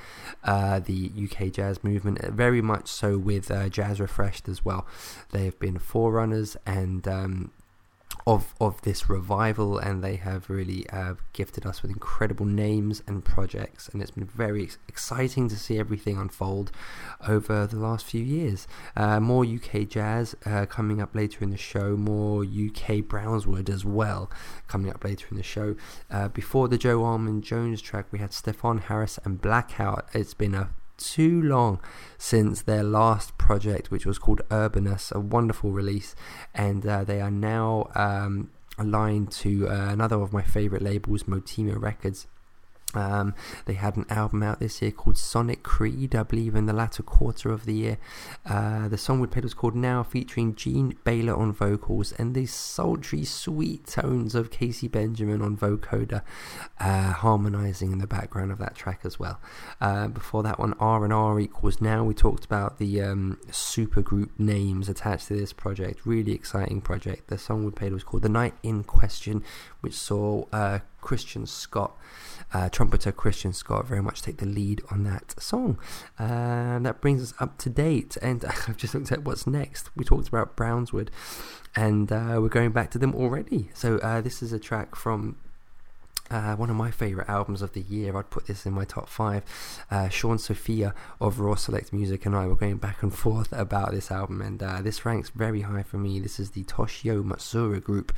uh, 0.43 0.81
the 0.81 1.11
UK 1.17 1.53
jazz 1.53 1.83
movement, 1.83 2.21
uh, 2.21 2.31
very 2.31 2.63
much 2.63 2.89
so 2.89 3.19
with 3.19 3.51
uh, 3.51 3.69
Jazz 3.69 4.01
Refreshed 4.01 4.49
as 4.49 4.65
well. 4.65 4.87
They 5.31 5.45
have 5.45 5.59
been 5.59 5.79
forerunners 5.79 6.57
and. 6.67 7.07
Um, 7.09 7.51
of 8.27 8.55
of 8.61 8.81
this 8.83 9.11
revival, 9.11 9.79
and 9.79 10.03
they 10.03 10.17
have 10.17 10.49
really 10.49 10.89
uh, 10.91 11.15
gifted 11.33 11.67
us 11.67 11.83
with 11.83 11.91
incredible 11.91 12.47
names 12.47 13.03
and 13.07 13.25
projects, 13.25 13.89
and 13.89 14.01
it's 14.01 14.13
been 14.13 14.25
very 14.25 14.63
ex- 14.65 14.79
exciting 14.89 15.49
to 15.49 15.57
see 15.57 15.79
everything 15.79 16.17
unfold 16.17 16.73
over 17.29 17.67
the 17.67 17.77
last 17.77 18.07
few 18.07 18.23
years. 18.23 18.67
Uh, 18.97 19.21
more 19.21 19.45
UK 19.45 19.87
jazz 19.89 20.35
uh, 20.47 20.65
coming 20.67 21.03
up 21.03 21.15
later 21.15 21.45
in 21.45 21.51
the 21.51 21.57
show, 21.57 21.97
more 21.97 22.43
UK 22.43 23.05
Brownswood 23.05 23.69
as 23.69 23.85
well 23.85 24.31
coming 24.69 24.91
up 24.91 25.05
later 25.05 25.27
in 25.31 25.37
the 25.37 25.43
show. 25.43 25.77
Uh, 26.11 26.29
before 26.29 26.69
the 26.69 26.79
Joe 26.79 27.01
Armon-Jones 27.01 27.83
track, 27.83 28.07
we 28.11 28.19
had 28.19 28.31
Stefon 28.31 28.81
Harris 28.81 29.19
and 29.25 29.41
Blackout. 29.41 30.09
It's 30.15 30.35
been 30.35 30.55
a 30.55 30.71
too 30.97 31.43
long 31.43 31.81
since 32.19 32.63
their 32.63 32.83
last 32.83 33.37
project, 33.39 33.91
which 33.91 34.07
was 34.07 34.19
called 34.19 34.43
Urbanus, 34.51 35.13
a 35.13 35.21
wonderful 35.21 35.71
release, 35.71 36.15
and 36.55 36.87
uh, 36.87 37.05
they 37.05 37.21
are 37.21 37.31
now 37.31 37.91
um, 37.95 38.51
aligned 38.79 39.31
to 39.31 39.69
uh, 39.69 39.91
another 39.91 40.21
of 40.21 40.33
my 40.33 40.43
favorite 40.43 40.83
labels, 40.83 41.25
Motéma 41.25 41.81
Records. 41.81 42.27
Um, 42.97 43.35
they 43.67 43.75
had 43.75 43.97
an 43.97 44.07
album 44.11 44.43
out 44.43 44.61
this 44.61 44.81
year 44.83 44.91
called 44.91 45.19
Sonic 45.19 45.63
Creed, 45.63 46.15
I 46.15 46.23
believe, 46.23 46.55
in 46.55 46.67
the 46.67 46.73
latter 46.73 47.03
quarter 47.03 47.51
of 47.51 47.65
the 47.65 47.75
year. 47.75 47.99
Uh, 48.47 48.89
the 48.89 48.99
song 48.99 49.21
we 49.21 49.27
played 49.27 49.45
was 49.45 49.55
called 49.55 49.75
Now, 49.75 50.03
featuring 50.03 50.55
Jean 50.55 50.97
Baylor 51.05 51.35
on 51.35 51.53
vocals 51.53 52.13
and 52.13 52.35
the 52.35 52.47
sultry, 52.47 53.25
sweet 53.25 53.87
tones 53.87 54.35
of 54.35 54.51
Casey 54.51 54.89
Benjamin 54.89 55.43
on 55.43 55.57
vocoder, 55.57 56.23
uh, 56.81 57.13
harmonizing 57.13 57.93
in 57.93 57.99
the 57.99 58.07
background 58.07 58.51
of 58.51 58.59
that 58.59 58.75
track 58.75 59.01
as 59.05 59.19
well. 59.19 59.41
Uh, 59.81 60.09
before 60.09 60.43
that 60.43 60.59
one, 60.59 60.75
R 60.75 61.05
and 61.05 61.13
R 61.13 61.39
equals 61.41 61.81
Now. 61.81 62.05
We 62.05 62.15
talked 62.15 62.45
about 62.45 62.79
the 62.79 63.03
um, 63.03 63.39
supergroup 63.49 64.31
names 64.39 64.89
attached 64.89 65.29
to 65.29 65.37
this 65.37 65.53
project. 65.53 66.01
Really 66.05 66.33
exciting 66.33 66.81
project. 66.81 67.29
The 67.29 67.39
song 67.39 67.65
we 67.65 67.71
played 67.71 67.93
was 67.93 68.05
called 68.05 68.23
The 68.23 68.29
Night 68.29 68.55
in 68.63 68.85
Question, 68.85 69.43
which 69.81 69.95
saw 69.95 70.45
uh, 70.53 70.81
Christian 71.01 71.47
Scott 71.47 71.97
uh, 72.55 72.69
trumpeter 72.69 73.13
Christian 73.13 73.53
Scott 73.53 73.87
very 73.87 74.01
much 74.01 74.23
take 74.23 74.39
the 74.39 74.47
lead 74.47 74.81
on 74.91 75.03
that 75.05 75.35
song. 75.41 75.79
And 76.19 76.87
that 76.87 77.01
brings 77.01 77.21
us 77.21 77.35
up 77.41 77.59
to 77.59 77.69
date. 77.69 78.17
And 78.23 78.45
I've 78.69 78.77
just 78.77 78.95
looked 78.95 79.13
at 79.13 79.25
what's 79.25 79.47
next. 79.47 79.91
We 79.97 80.05
talked 80.05 80.29
about 80.29 80.57
Brownswood, 80.57 81.09
and 81.75 82.11
uh, 82.11 82.39
we're 82.41 82.49
going 82.49 82.71
back 82.71 82.91
to 82.93 82.99
them 82.99 83.15
already. 83.15 83.71
So 83.75 83.99
uh, 83.99 84.21
this 84.21 84.43
is 84.43 84.53
a 84.53 84.59
track 84.59 84.95
from. 84.95 85.37
Uh, 86.31 86.57
one 86.57 86.71
of 86.71 86.77
my 86.77 86.91
favourite 86.91 87.29
albums 87.29 87.61
of 87.61 87.73
the 87.73 87.83
year. 87.83 88.17
I'd 88.17 88.31
put 88.31 88.47
this 88.47 88.65
in 88.65 88.73
my 88.73 88.87
top 88.87 89.09
five. 89.09 89.43
Uh, 89.91 90.09
Sean 90.09 90.39
Sophia 90.39 90.95
of 91.21 91.39
Raw 91.39 91.55
Select 91.55 91.93
Music 91.93 92.25
and 92.25 92.35
I 92.35 92.47
were 92.47 92.57
going 92.57 92.79
back 92.79 93.03
and 93.03 93.15
forth 93.25 93.53
about 93.53 93.93
this 93.93 94.11
album, 94.11 94.41
and 94.41 94.63
uh, 94.63 94.81
this 94.81 95.05
ranks 95.05 95.31
very 95.31 95.61
high 95.61 95.83
for 95.83 95.99
me. 95.99 96.21
This 96.21 96.41
is 96.41 96.53
the 96.53 96.65
Toshio 96.65 97.23
Matsuura 97.23 97.83
group. 97.83 98.13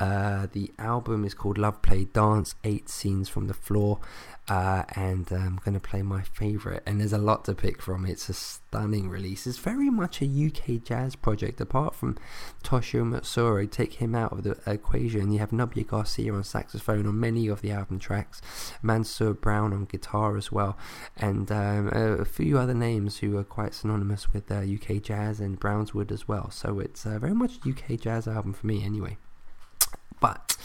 Uh, 0.00 0.48
the 0.52 0.72
album 0.78 1.24
is 1.24 1.32
called 1.32 1.56
Love 1.56 1.80
Play 1.80 2.04
Dance 2.06 2.56
Eight 2.64 2.88
Scenes 2.88 3.28
from 3.28 3.46
the 3.46 3.54
Floor. 3.54 4.00
Uh, 4.46 4.82
and 4.94 5.32
I'm 5.32 5.58
going 5.64 5.72
to 5.72 5.80
play 5.80 6.02
my 6.02 6.20
favourite, 6.20 6.82
and 6.84 7.00
there's 7.00 7.14
a 7.14 7.18
lot 7.18 7.46
to 7.46 7.54
pick 7.54 7.80
from. 7.80 8.04
It's 8.04 8.28
a 8.28 8.34
stunning 8.34 9.08
release. 9.08 9.46
It's 9.46 9.56
very 9.56 9.88
much 9.88 10.20
a 10.20 10.26
UK 10.26 10.82
jazz 10.82 11.16
project. 11.16 11.62
Apart 11.62 11.94
from 11.94 12.18
Toshio 12.62 13.04
Matsuura, 13.04 13.70
take 13.70 13.94
him 13.94 14.14
out 14.14 14.32
of 14.32 14.42
the 14.42 14.58
equation. 14.66 15.32
You 15.32 15.38
have 15.38 15.50
Nubya 15.50 15.86
Garcia 15.86 16.34
on 16.34 16.44
saxophone 16.44 17.06
on 17.06 17.18
many 17.18 17.48
of 17.48 17.62
the 17.62 17.70
album 17.70 17.98
tracks, 17.98 18.42
Mansur 18.82 19.32
Brown 19.32 19.72
on 19.72 19.86
guitar 19.86 20.36
as 20.36 20.52
well, 20.52 20.76
and 21.16 21.50
um, 21.50 21.88
a 21.88 22.26
few 22.26 22.58
other 22.58 22.74
names 22.74 23.18
who 23.18 23.38
are 23.38 23.44
quite 23.44 23.72
synonymous 23.72 24.34
with 24.34 24.50
uh, 24.52 24.56
UK 24.56 25.02
jazz 25.02 25.40
and 25.40 25.58
Brownswood 25.58 26.12
as 26.12 26.28
well. 26.28 26.50
So 26.50 26.80
it's 26.80 27.06
uh, 27.06 27.18
very 27.18 27.34
much 27.34 27.60
UK 27.66 27.98
jazz 27.98 28.28
album 28.28 28.52
for 28.52 28.66
me, 28.66 28.84
anyway. 28.84 29.16
But 30.20 30.56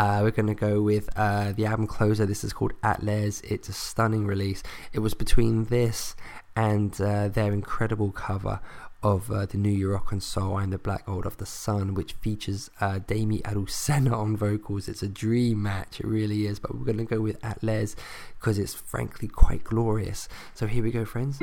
uh, 0.00 0.20
we're 0.22 0.30
going 0.30 0.46
to 0.46 0.54
go 0.54 0.80
with 0.80 1.10
uh, 1.14 1.52
the 1.52 1.66
album 1.66 1.86
closer. 1.86 2.24
This 2.24 2.42
is 2.42 2.54
called 2.54 2.72
At 2.82 3.02
Les. 3.02 3.42
It's 3.42 3.68
a 3.68 3.74
stunning 3.74 4.26
release. 4.26 4.62
It 4.94 5.00
was 5.00 5.12
between 5.12 5.66
this 5.66 6.16
and 6.56 6.98
uh, 7.02 7.28
their 7.28 7.52
incredible 7.52 8.10
cover 8.10 8.60
of 9.02 9.30
uh, 9.30 9.44
the 9.44 9.58
Nuyorican 9.58 10.22
Soul 10.22 10.56
and 10.56 10.72
the 10.72 10.78
Black 10.78 11.04
Gold 11.04 11.26
of 11.26 11.36
the 11.36 11.44
Sun, 11.44 11.92
which 11.92 12.14
features 12.14 12.70
uh, 12.80 13.00
Daymé 13.00 13.42
Arocena 13.42 14.18
on 14.18 14.38
vocals. 14.38 14.88
It's 14.88 15.02
a 15.02 15.08
dream 15.08 15.62
match, 15.62 16.00
it 16.00 16.06
really 16.06 16.46
is. 16.46 16.58
But 16.58 16.74
we're 16.78 16.86
going 16.86 16.96
to 16.96 17.04
go 17.04 17.20
with 17.20 17.36
At 17.44 17.62
Les 17.62 17.94
because 18.38 18.58
it's 18.58 18.72
frankly 18.72 19.28
quite 19.28 19.64
glorious. 19.64 20.30
So 20.54 20.66
here 20.66 20.82
we 20.82 20.92
go, 20.92 21.04
friends. 21.04 21.40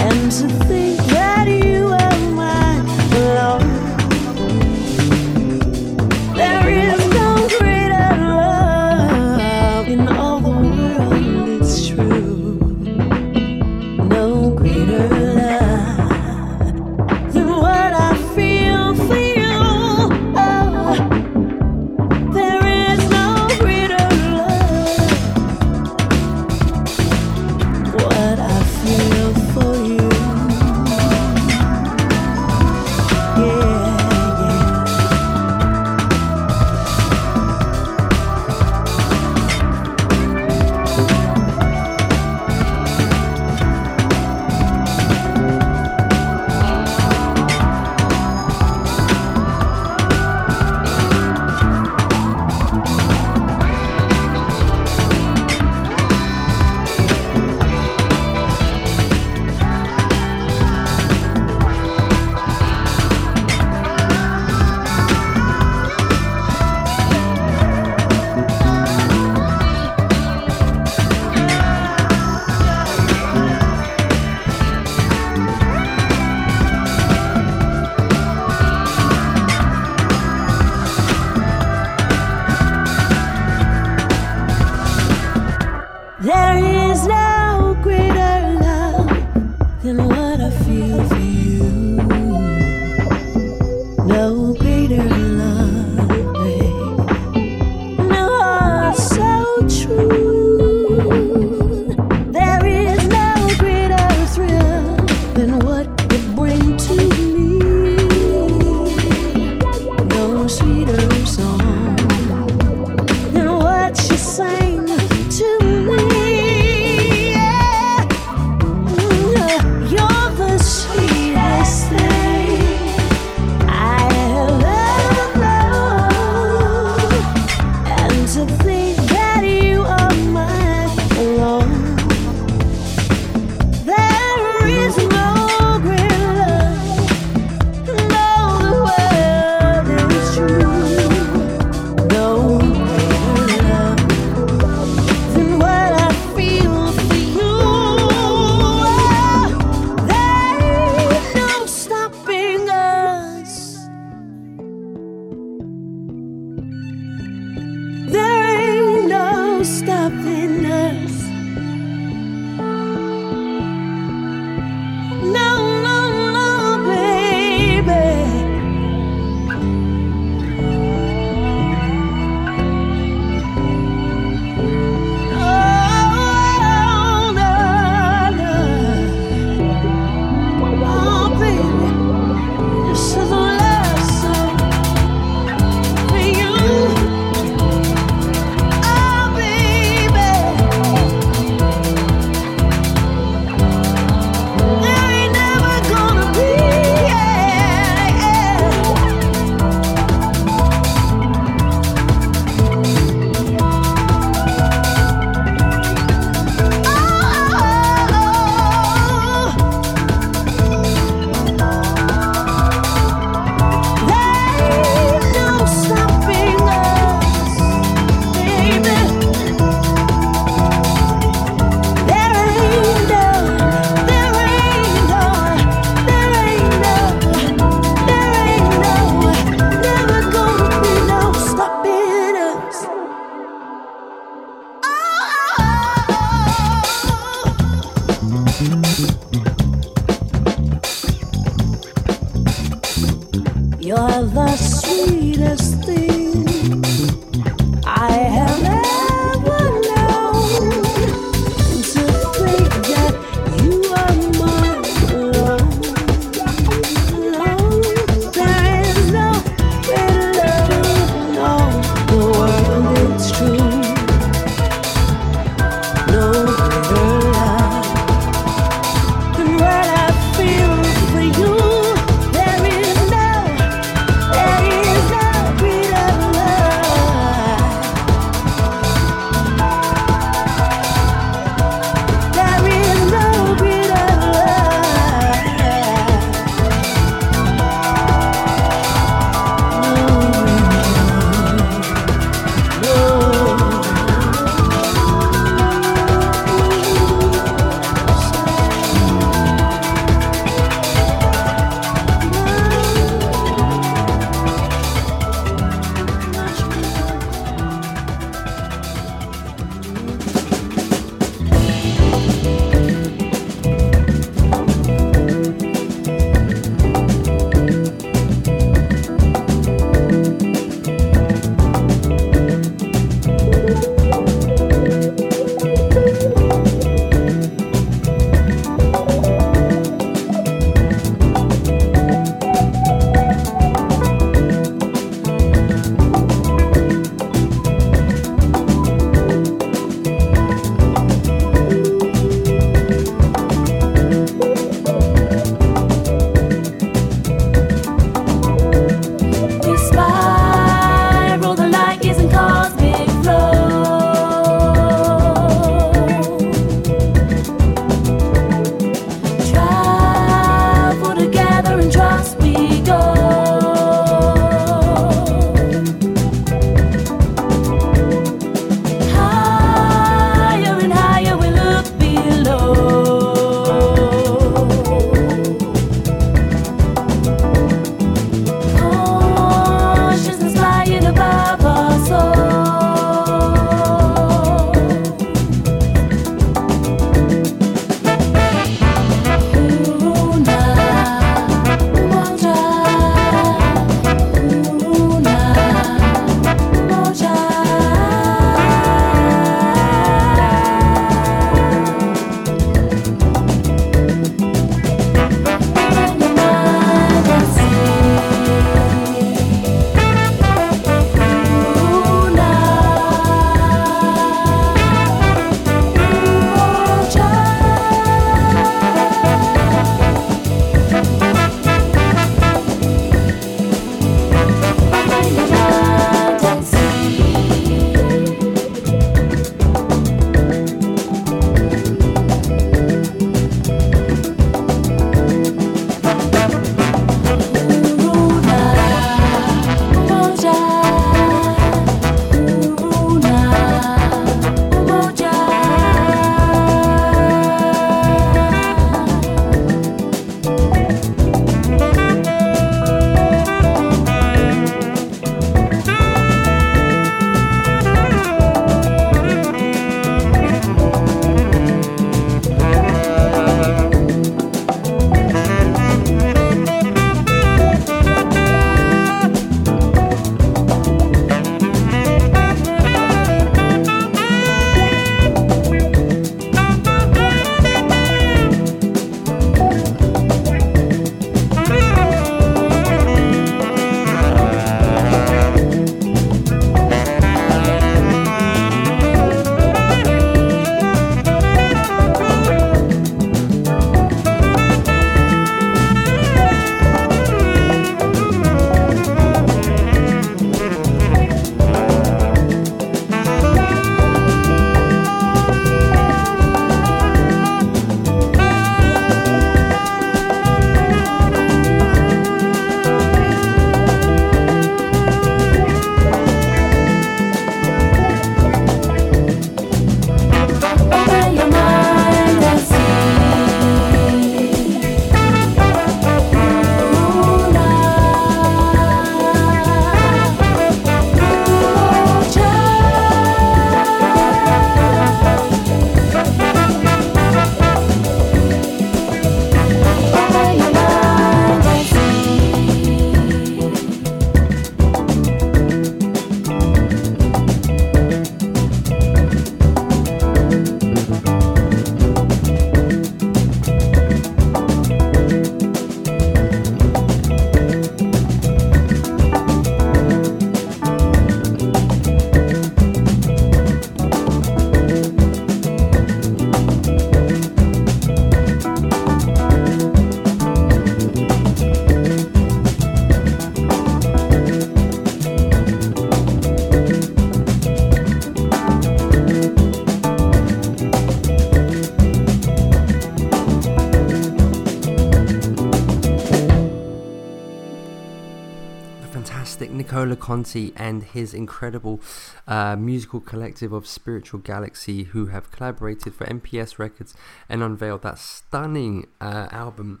Nicola 589.98 590.14
Conti 590.14 590.72
and 590.76 591.02
his 591.02 591.34
incredible 591.34 592.00
uh, 592.46 592.76
musical 592.76 593.18
collective 593.18 593.72
of 593.72 593.84
Spiritual 593.84 594.38
Galaxy, 594.38 595.04
who 595.04 595.26
have 595.26 595.50
collaborated 595.50 596.14
for 596.14 596.24
MPS 596.26 596.78
Records 596.78 597.14
and 597.48 597.64
unveiled 597.64 598.02
that 598.02 598.20
stunning 598.20 599.08
uh, 599.20 599.48
album. 599.50 600.00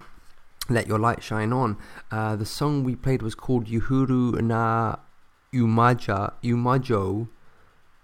Let 0.70 0.86
Your 0.86 1.00
Light 1.00 1.20
Shine 1.20 1.52
On. 1.52 1.76
Uh, 2.12 2.36
the 2.36 2.46
song 2.46 2.84
we 2.84 2.94
played 2.94 3.22
was 3.22 3.34
called 3.34 3.66
Yuhuru 3.66 4.40
na 4.40 4.96
Umaja 5.52 6.34
Umajo 6.44 7.26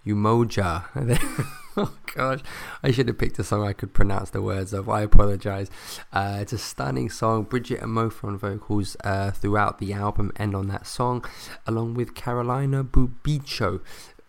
Umoja. 0.05 1.55
oh 1.77 1.93
gosh, 2.13 2.39
I 2.83 2.91
should 2.91 3.09
have 3.09 3.17
picked 3.17 3.37
a 3.37 3.43
song 3.43 3.67
I 3.67 3.73
could 3.73 3.93
pronounce 3.93 4.29
the 4.29 4.41
words 4.41 4.71
of. 4.71 4.87
I 4.87 5.01
apologize. 5.01 5.69
Uh, 6.13 6.37
it's 6.39 6.53
a 6.53 6.57
stunning 6.57 7.09
song. 7.09 7.45
Bridgette 7.45 7.81
Amofah 7.81 8.23
on 8.23 8.37
vocals 8.37 8.95
uh, 9.03 9.31
throughout 9.31 9.79
the 9.79 9.91
album 9.91 10.31
and 10.37 10.55
on 10.55 10.67
that 10.67 10.87
song, 10.87 11.25
along 11.67 11.95
with 11.95 12.15
Carolina 12.15 12.83
Bubbico, 12.83 13.81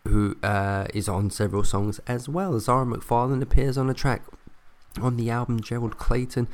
who 0.08 0.36
uh, 0.42 0.86
is 0.92 1.08
on 1.08 1.30
several 1.30 1.62
songs 1.62 2.00
as 2.08 2.28
well. 2.28 2.58
Zara 2.58 2.84
McFarlane 2.84 3.42
appears 3.42 3.78
on 3.78 3.86
the 3.86 3.94
track. 3.94 4.22
On 5.00 5.16
the 5.16 5.30
album, 5.30 5.60
Gerald 5.60 5.98
Clayton 5.98 6.48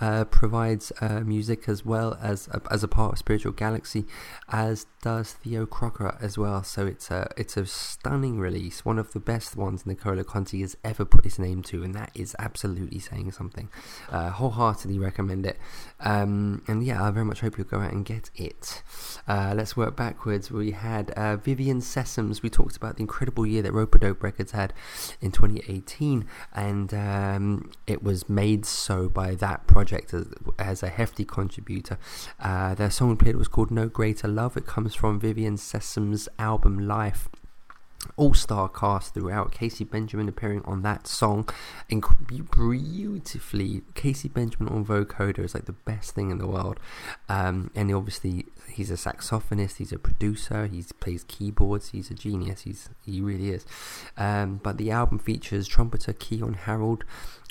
uh, 0.00 0.24
provides 0.24 0.92
uh, 1.00 1.20
music 1.20 1.68
as 1.68 1.84
well 1.84 2.18
as 2.22 2.48
as 2.70 2.84
a 2.84 2.88
part 2.88 3.12
of 3.12 3.18
Spiritual 3.18 3.52
Galaxy, 3.52 4.06
as 4.48 4.86
does 5.02 5.32
Theo 5.32 5.66
Croker 5.66 6.16
as 6.20 6.38
well. 6.38 6.62
So 6.62 6.86
it's 6.86 7.10
a 7.10 7.28
it's 7.36 7.56
a 7.56 7.66
stunning 7.66 8.38
release, 8.38 8.84
one 8.84 8.98
of 8.98 9.12
the 9.12 9.20
best 9.20 9.56
ones 9.56 9.86
Nicola 9.86 10.24
Conti 10.24 10.60
has 10.60 10.76
ever 10.84 11.04
put 11.04 11.24
his 11.24 11.38
name 11.38 11.62
to, 11.64 11.82
and 11.82 11.94
that 11.94 12.10
is 12.14 12.36
absolutely 12.38 12.98
saying 12.98 13.32
something. 13.32 13.68
Uh, 14.10 14.30
wholeheartedly 14.30 14.98
recommend 14.98 15.46
it, 15.46 15.58
um, 16.00 16.62
and 16.68 16.84
yeah, 16.84 17.02
I 17.02 17.10
very 17.10 17.24
much 17.24 17.40
hope 17.40 17.58
you'll 17.58 17.66
go 17.66 17.80
out 17.80 17.92
and 17.92 18.04
get 18.04 18.30
it. 18.34 18.82
Uh, 19.26 19.52
let's 19.56 19.76
work 19.76 19.96
backwards. 19.96 20.50
We 20.50 20.70
had 20.70 21.10
uh, 21.12 21.36
Vivian 21.36 21.80
Sessoms. 21.80 22.42
We 22.42 22.50
talked 22.50 22.76
about 22.76 22.96
the 22.96 23.02
incredible 23.02 23.46
year 23.46 23.62
that 23.62 23.72
Ropeadope 23.72 24.22
Records 24.22 24.52
had 24.52 24.72
in 25.20 25.32
2018, 25.32 26.26
and 26.54 26.94
um, 26.94 27.70
it 27.86 28.02
was 28.02 28.28
made 28.28 28.64
so 28.64 29.08
by 29.08 29.34
that 29.36 29.66
project 29.66 30.14
as, 30.14 30.26
as 30.58 30.82
a 30.82 30.88
hefty 30.88 31.24
contributor. 31.24 31.98
Uh, 32.38 32.74
their 32.74 32.90
song 32.90 33.16
played 33.16 33.36
was 33.36 33.48
called 33.48 33.70
No 33.70 33.88
Greater 33.88 34.28
Love. 34.28 34.56
It 34.56 34.66
comes 34.66 34.94
from 34.94 35.18
Vivian 35.18 35.56
Sessoms' 35.56 36.28
album 36.38 36.86
Life 36.86 37.28
all-star 38.16 38.68
cast 38.68 39.14
throughout. 39.14 39.52
Casey 39.52 39.84
Benjamin 39.84 40.28
appearing 40.28 40.62
on 40.64 40.82
that 40.82 41.06
song, 41.06 41.48
inc- 41.90 42.26
beautifully. 42.26 43.82
Casey 43.94 44.28
Benjamin 44.28 44.72
on 44.72 44.84
vocoder 44.84 45.40
is 45.40 45.54
like 45.54 45.66
the 45.66 45.72
best 45.72 46.14
thing 46.14 46.30
in 46.30 46.38
the 46.38 46.46
world, 46.46 46.80
um, 47.28 47.70
and 47.74 47.92
obviously 47.92 48.46
he's 48.72 48.90
a 48.90 48.94
saxophonist, 48.94 49.76
he's 49.76 49.92
a 49.92 49.98
producer, 49.98 50.66
he 50.66 50.84
plays 51.00 51.24
keyboards, 51.24 51.90
he's 51.90 52.10
a 52.10 52.14
genius. 52.14 52.62
He's 52.62 52.88
he 53.04 53.20
really 53.20 53.50
is. 53.50 53.66
Um, 54.16 54.60
but 54.62 54.78
the 54.78 54.90
album 54.90 55.18
features 55.18 55.66
trumpeter 55.66 56.12
Keyon 56.12 56.56
Harrold 56.56 57.04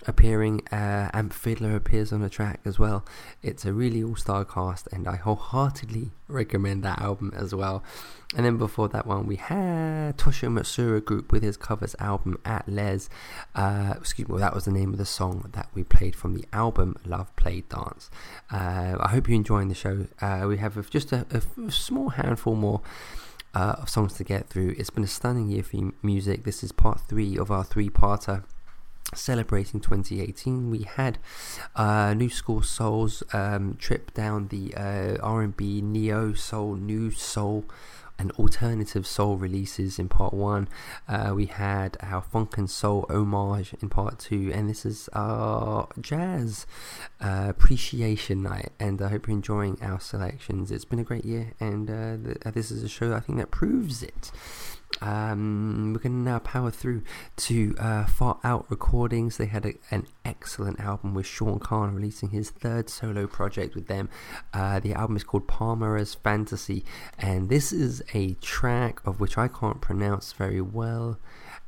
appearing. 0.05 0.61
Uh, 0.71 1.09
Amp 1.13 1.33
Fiddler 1.33 1.75
appears 1.75 2.13
on 2.13 2.21
the 2.21 2.29
track 2.29 2.59
as 2.65 2.77
well. 2.77 3.05
It's 3.41 3.65
a 3.65 3.73
really 3.73 4.03
all-star 4.03 4.45
cast, 4.45 4.87
and 4.91 5.07
I 5.07 5.15
wholeheartedly 5.15 6.11
recommend 6.27 6.83
that 6.83 7.01
album 7.01 7.33
as 7.35 7.55
well. 7.55 7.83
And 8.35 8.45
then 8.45 8.57
before 8.57 8.89
that 8.89 9.07
one, 9.07 9.25
we 9.25 9.37
had 9.37 10.17
Toshio 10.17 10.49
Matsuura 10.49 11.03
Group 11.03 11.31
with 11.31 11.43
his 11.43 11.57
covers 11.57 11.95
album 11.99 12.37
At 12.45 12.67
Les. 12.67 13.09
Uh, 13.55 13.93
excuse 13.97 14.27
me, 14.27 14.37
that 14.37 14.53
was 14.53 14.65
the 14.65 14.71
name 14.71 14.91
of 14.91 14.99
the 14.99 15.05
song 15.05 15.49
that 15.53 15.69
we 15.73 15.83
played 15.83 16.15
from 16.15 16.35
the 16.35 16.45
album 16.53 16.97
Love 17.05 17.33
Play 17.35 17.63
Dance. 17.69 18.09
Uh, 18.51 18.97
I 18.99 19.09
hope 19.09 19.27
you're 19.27 19.35
enjoying 19.35 19.69
the 19.69 19.75
show. 19.75 20.07
Uh, 20.21 20.45
we 20.47 20.57
have 20.57 20.89
just 20.89 21.11
a, 21.11 21.25
a 21.31 21.71
small 21.71 22.09
handful 22.09 22.55
more. 22.55 22.81
Uh, 23.55 23.75
of 23.79 23.89
songs 23.89 24.13
to 24.13 24.23
get 24.23 24.49
through. 24.49 24.75
It's 24.77 24.91
been 24.91 25.05
a 25.05 25.07
stunning 25.07 25.49
year 25.49 25.63
for 25.63 25.91
music. 26.03 26.43
This 26.43 26.63
is 26.63 26.71
part 26.71 26.99
three 26.99 27.39
of 27.39 27.49
our 27.49 27.63
three-parter 27.63 28.43
celebrating 29.13 29.79
2018 29.79 30.69
we 30.69 30.79
had 30.79 31.17
uh, 31.75 32.13
new 32.13 32.29
school 32.29 32.61
souls 32.61 33.23
um, 33.33 33.75
trip 33.75 34.13
down 34.13 34.47
the 34.49 34.73
uh, 34.75 35.17
r&b 35.21 35.81
neo 35.81 36.33
soul 36.33 36.75
new 36.75 37.09
soul 37.11 37.63
and 38.19 38.31
alternative 38.31 39.05
soul 39.05 39.37
releases 39.37 39.99
in 39.99 40.09
part 40.09 40.33
one. 40.33 40.67
Uh, 41.07 41.33
we 41.35 41.45
had 41.45 41.97
our 42.01 42.21
funk 42.21 42.57
and 42.57 42.69
soul 42.69 43.05
homage 43.09 43.75
in 43.81 43.89
part 43.89 44.19
two 44.19 44.51
and 44.53 44.69
this 44.69 44.85
is 44.85 45.09
our 45.13 45.87
jazz 46.01 46.65
uh, 47.21 47.45
appreciation 47.49 48.41
night 48.41 48.71
and 48.79 49.01
i 49.01 49.09
hope 49.09 49.27
you're 49.27 49.35
enjoying 49.35 49.77
our 49.81 49.99
selections. 49.99 50.71
It's 50.71 50.85
been 50.85 50.99
a 50.99 51.03
great 51.03 51.25
year 51.25 51.53
and 51.59 51.89
uh, 51.89 52.17
th- 52.17 52.53
this 52.53 52.71
is 52.71 52.83
a 52.83 52.89
show 52.89 53.13
i 53.13 53.19
think 53.19 53.37
that 53.37 53.51
proves 53.51 54.01
it 54.01 54.31
um, 55.01 55.93
we're 55.93 55.99
going 55.99 56.23
to 56.23 56.31
now 56.31 56.39
power 56.39 56.71
through 56.71 57.03
to 57.37 57.75
uh, 57.77 58.05
Far 58.05 58.39
Out 58.43 58.65
Recordings. 58.69 59.37
They 59.37 59.45
had 59.45 59.65
a, 59.65 59.73
an 59.91 60.07
excellent 60.25 60.79
album 60.79 61.13
with 61.13 61.25
Sean 61.25 61.59
Khan 61.59 61.93
releasing 61.93 62.29
his 62.29 62.49
third 62.49 62.89
solo 62.89 63.27
project 63.27 63.75
with 63.75 63.87
them. 63.87 64.09
Uh, 64.53 64.79
the 64.79 64.93
album 64.93 65.15
is 65.15 65.23
called 65.23 65.47
Palmares 65.47 66.15
Fantasy, 66.23 66.83
and 67.19 67.49
this 67.49 67.71
is 67.71 68.01
a 68.13 68.33
track 68.35 69.05
of 69.05 69.19
which 69.19 69.37
I 69.37 69.47
can't 69.47 69.81
pronounce 69.81 70.33
very 70.33 70.61
well, 70.61 71.19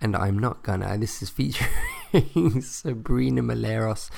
and 0.02 0.16
I'm 0.16 0.40
not 0.40 0.64
gonna. 0.64 0.98
This 0.98 1.22
is 1.22 1.30
featuring 1.30 1.70
Sabrina 2.62 3.42
Malheiros 3.42 4.10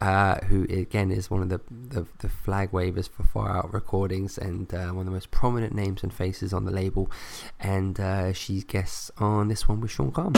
uh, 0.00 0.36
who 0.46 0.64
again 0.64 1.10
is 1.10 1.30
one 1.30 1.42
of 1.42 1.48
the, 1.48 1.60
the, 1.70 2.06
the 2.18 2.28
flag 2.28 2.72
wavers 2.72 3.08
for 3.08 3.22
Far 3.22 3.56
Out 3.56 3.72
Recordings 3.72 4.36
and 4.38 4.72
uh, 4.72 4.88
one 4.88 5.00
of 5.00 5.06
the 5.06 5.10
most 5.10 5.30
prominent 5.30 5.74
names 5.74 6.02
and 6.02 6.12
faces 6.12 6.52
on 6.52 6.64
the 6.64 6.70
label. 6.70 7.10
And 7.58 7.98
uh, 7.98 8.32
she 8.32 8.62
guests 8.62 9.10
on 9.18 9.48
this 9.48 9.68
one 9.68 9.80
with 9.80 9.90
Sean 9.90 10.12
Khan. 10.12 10.34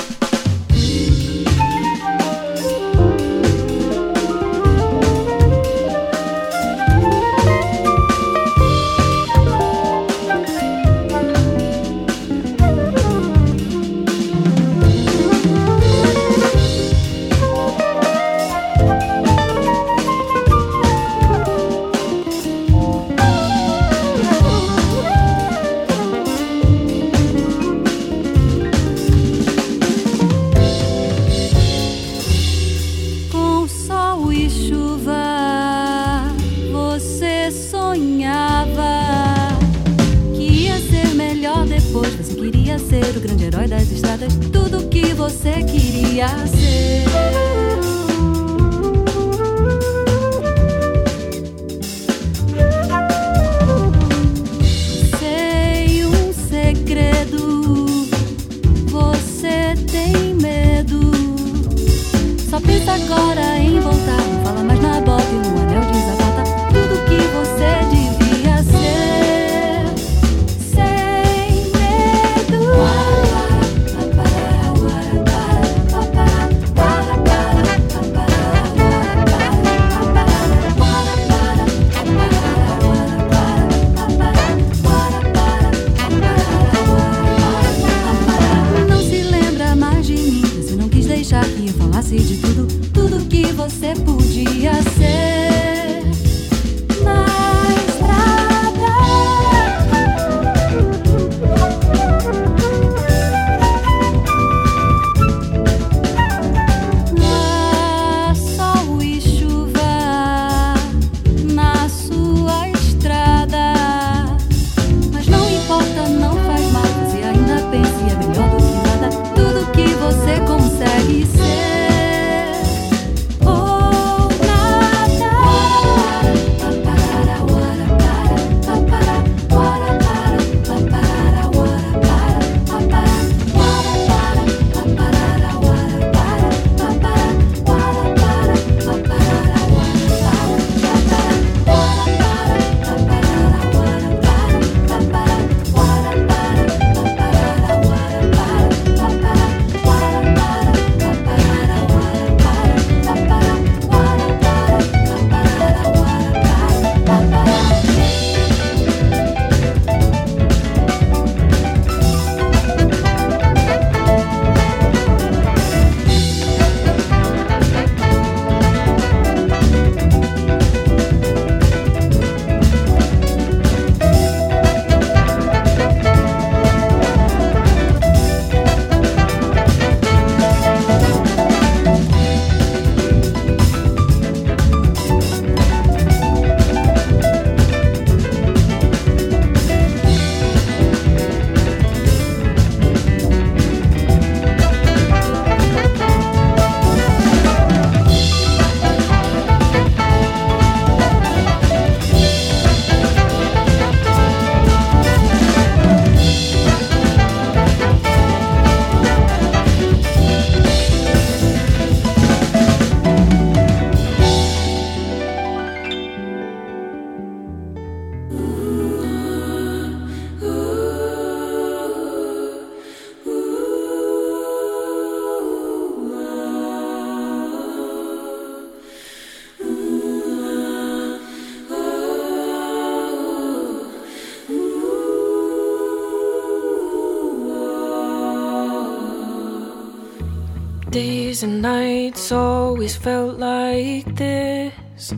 days 241.39 241.45
and 241.45 241.63
nights 241.63 242.33
always 242.33 242.97
felt 242.97 243.39
like 243.39 244.07
this. 244.17 245.13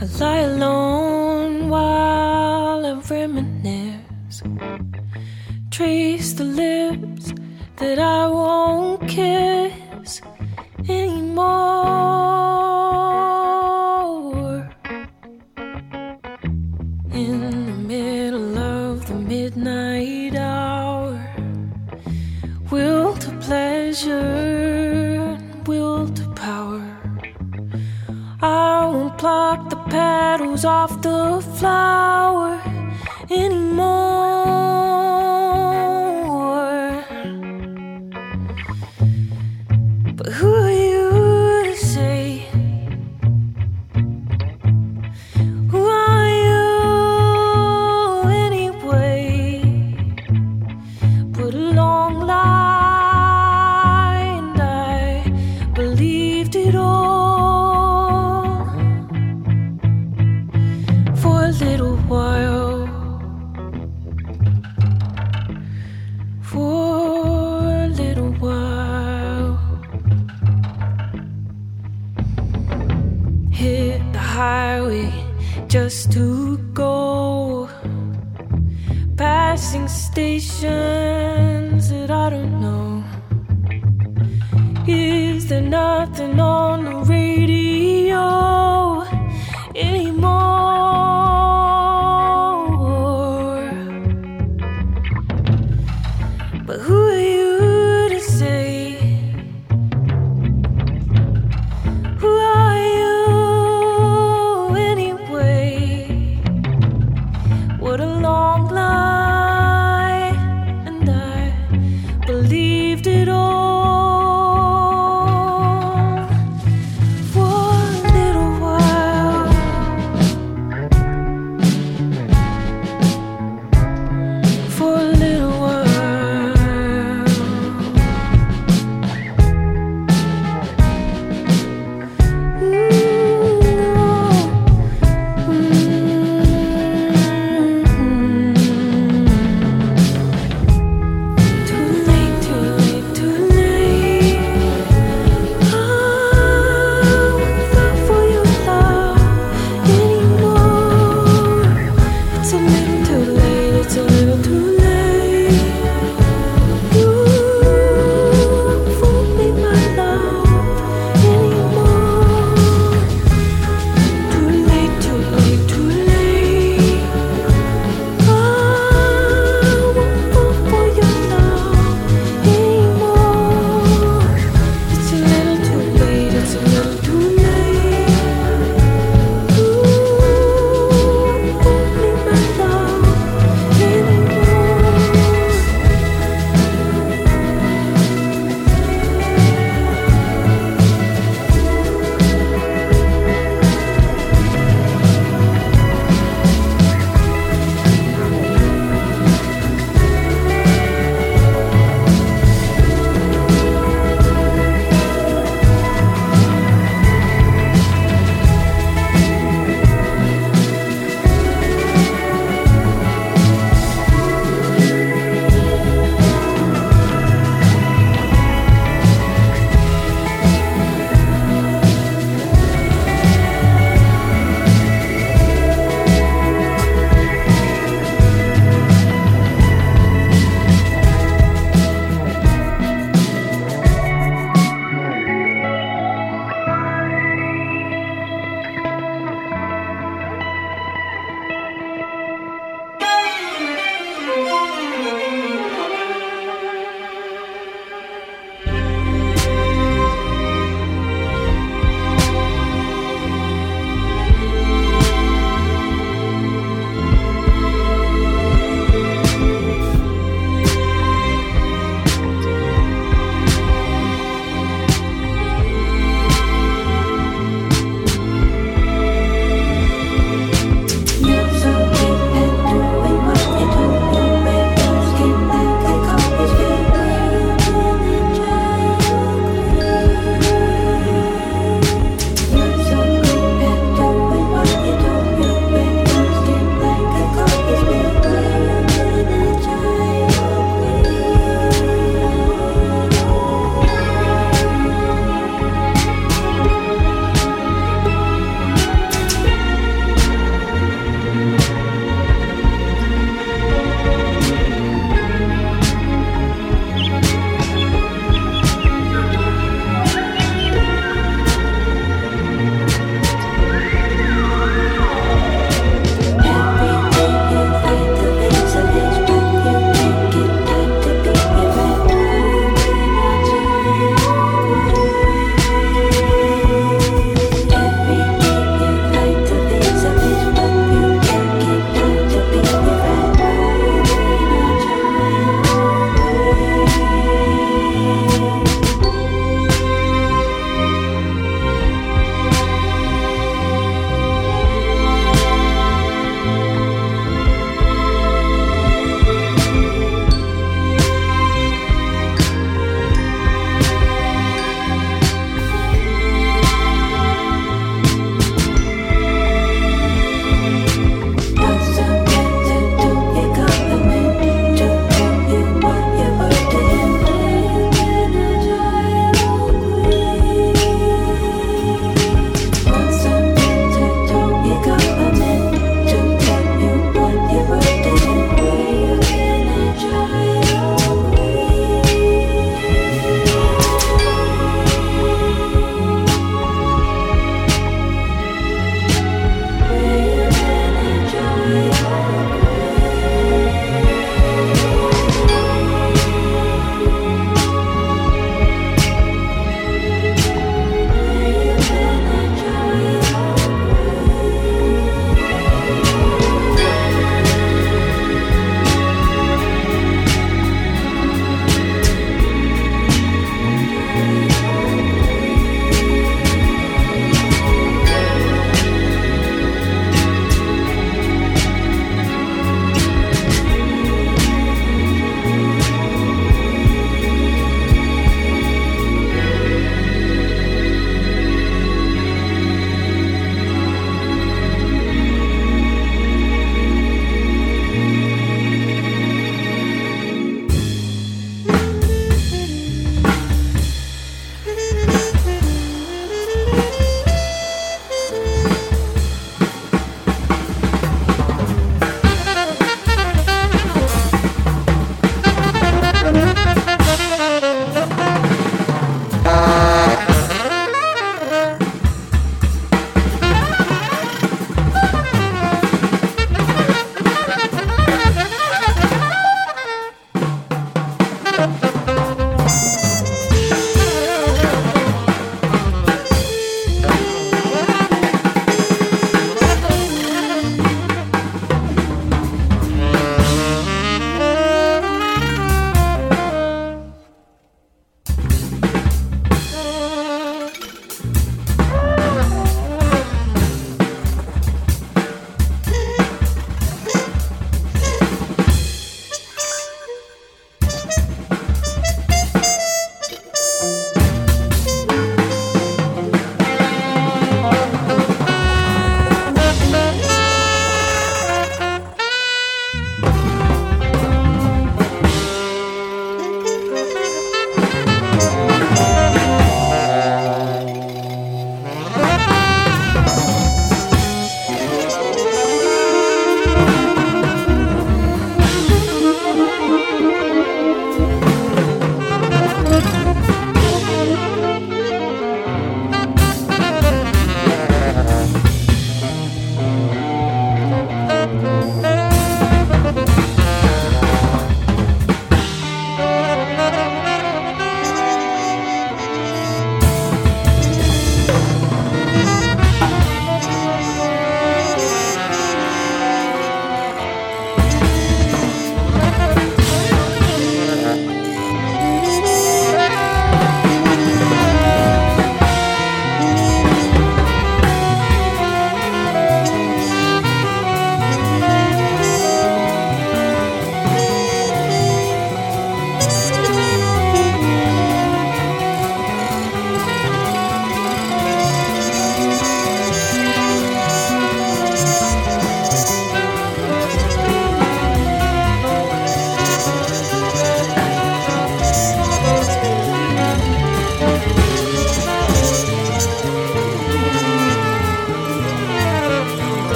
I 0.00 0.04
lie 0.18 0.40
alone 0.40 1.68
while 1.68 2.86
I 2.86 2.92
reminisce, 3.10 4.42
trace 5.70 6.32
the 6.32 6.44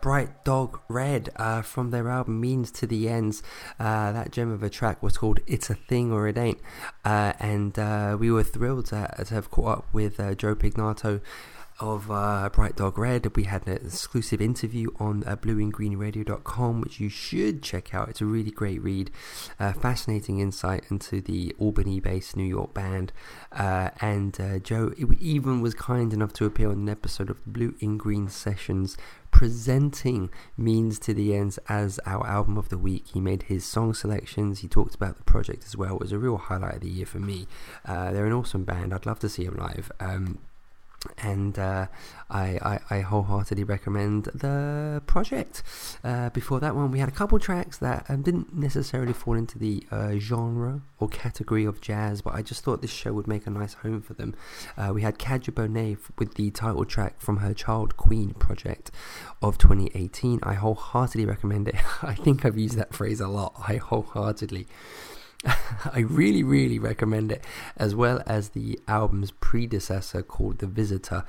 Bright 0.00 0.44
Dog 0.44 0.80
Red 0.88 1.30
uh, 1.36 1.62
from 1.62 1.90
their 1.90 2.08
album 2.08 2.40
Means 2.40 2.70
to 2.72 2.86
the 2.86 3.08
Ends. 3.08 3.42
Uh, 3.78 4.12
that 4.12 4.32
gem 4.32 4.50
of 4.50 4.62
a 4.62 4.70
track 4.70 5.02
was 5.02 5.16
called 5.16 5.40
It's 5.46 5.70
a 5.70 5.74
Thing 5.74 6.12
or 6.12 6.28
It 6.28 6.38
Ain't. 6.38 6.60
Uh, 7.04 7.32
and 7.38 7.78
uh, 7.78 8.16
we 8.18 8.30
were 8.30 8.44
thrilled 8.44 8.86
to, 8.86 9.12
to, 9.26 9.34
have 9.34 9.50
caught 9.50 9.78
up 9.78 9.86
with 9.92 10.18
uh, 10.18 10.34
Joe 10.34 10.54
Pignato 10.54 11.20
of 11.80 12.10
uh, 12.10 12.50
Bright 12.52 12.76
Dog 12.76 12.98
Red. 12.98 13.34
We 13.34 13.44
had 13.44 13.66
an 13.66 13.76
exclusive 13.76 14.40
interview 14.40 14.90
on 14.98 15.24
uh, 15.24 15.36
blueingreenradio.com, 15.36 16.80
which 16.80 17.00
you 17.00 17.08
should 17.08 17.62
check 17.62 17.94
out. 17.94 18.08
It's 18.08 18.20
a 18.20 18.26
really 18.26 18.50
great 18.50 18.82
read, 18.82 19.10
uh, 19.58 19.72
fascinating 19.72 20.40
insight 20.40 20.84
into 20.90 21.20
the 21.20 21.54
Albany-based 21.58 22.36
New 22.36 22.44
York 22.44 22.74
band. 22.74 23.12
Uh, 23.50 23.90
and 24.00 24.38
uh, 24.40 24.58
Joe 24.58 24.92
even 25.18 25.60
was 25.60 25.74
kind 25.74 26.12
enough 26.12 26.32
to 26.34 26.44
appear 26.44 26.68
on 26.68 26.74
an 26.74 26.88
episode 26.88 27.30
of 27.30 27.44
Blue 27.46 27.74
in 27.80 27.96
Green 27.96 28.28
Sessions, 28.28 28.96
presenting 29.30 30.30
Means 30.56 30.98
to 31.00 31.14
the 31.14 31.34
Ends 31.34 31.58
as 31.68 31.98
our 32.06 32.26
album 32.26 32.56
of 32.58 32.68
the 32.68 32.78
week. 32.78 33.06
He 33.12 33.20
made 33.20 33.44
his 33.44 33.64
song 33.64 33.94
selections. 33.94 34.60
He 34.60 34.68
talked 34.68 34.94
about 34.94 35.16
the 35.16 35.24
project 35.24 35.64
as 35.64 35.76
well. 35.76 35.94
It 35.94 36.00
was 36.00 36.12
a 36.12 36.18
real 36.18 36.36
highlight 36.36 36.74
of 36.76 36.80
the 36.80 36.88
year 36.88 37.06
for 37.06 37.20
me. 37.20 37.46
Uh, 37.84 38.12
they're 38.12 38.26
an 38.26 38.32
awesome 38.32 38.64
band. 38.64 38.92
I'd 38.92 39.06
love 39.06 39.20
to 39.20 39.28
see 39.28 39.44
them 39.44 39.56
live. 39.56 39.90
Um, 40.00 40.38
and 41.18 41.58
uh, 41.58 41.86
I, 42.30 42.80
I, 42.90 42.96
I, 42.96 43.00
wholeheartedly 43.00 43.64
recommend 43.64 44.24
the 44.26 45.02
project. 45.06 45.62
Uh, 46.04 46.30
before 46.30 46.60
that 46.60 46.74
one, 46.76 46.90
we 46.90 46.98
had 46.98 47.08
a 47.08 47.12
couple 47.12 47.38
tracks 47.38 47.78
that 47.78 48.06
um, 48.08 48.22
didn't 48.22 48.54
necessarily 48.54 49.12
fall 49.12 49.34
into 49.34 49.58
the 49.58 49.84
uh, 49.90 50.16
genre 50.18 50.82
or 50.98 51.08
category 51.08 51.64
of 51.64 51.80
jazz, 51.80 52.22
but 52.22 52.34
I 52.34 52.42
just 52.42 52.62
thought 52.62 52.82
this 52.82 52.90
show 52.90 53.12
would 53.12 53.26
make 53.26 53.46
a 53.46 53.50
nice 53.50 53.74
home 53.74 54.00
for 54.00 54.14
them. 54.14 54.34
Uh, 54.76 54.92
we 54.94 55.02
had 55.02 55.18
Kadhja 55.18 55.52
Bonet 55.52 55.98
with 56.18 56.34
the 56.34 56.50
title 56.50 56.84
track 56.84 57.20
from 57.20 57.38
her 57.38 57.52
Child 57.52 57.96
Queen 57.96 58.34
project 58.34 58.90
of 59.42 59.58
2018. 59.58 60.40
I 60.42 60.54
wholeheartedly 60.54 61.26
recommend 61.26 61.68
it. 61.68 61.76
I 62.02 62.14
think 62.14 62.44
I've 62.44 62.58
used 62.58 62.76
that 62.76 62.94
phrase 62.94 63.20
a 63.20 63.28
lot. 63.28 63.54
I 63.66 63.76
wholeheartedly. 63.76 64.66
I 65.44 66.00
really, 66.00 66.42
really 66.42 66.78
recommend 66.78 67.32
it, 67.32 67.44
as 67.76 67.94
well 67.94 68.22
as 68.26 68.50
the 68.50 68.78
album's 68.86 69.30
predecessor 69.30 70.22
called 70.22 70.58
The 70.58 70.66
Visitor. 70.66 71.24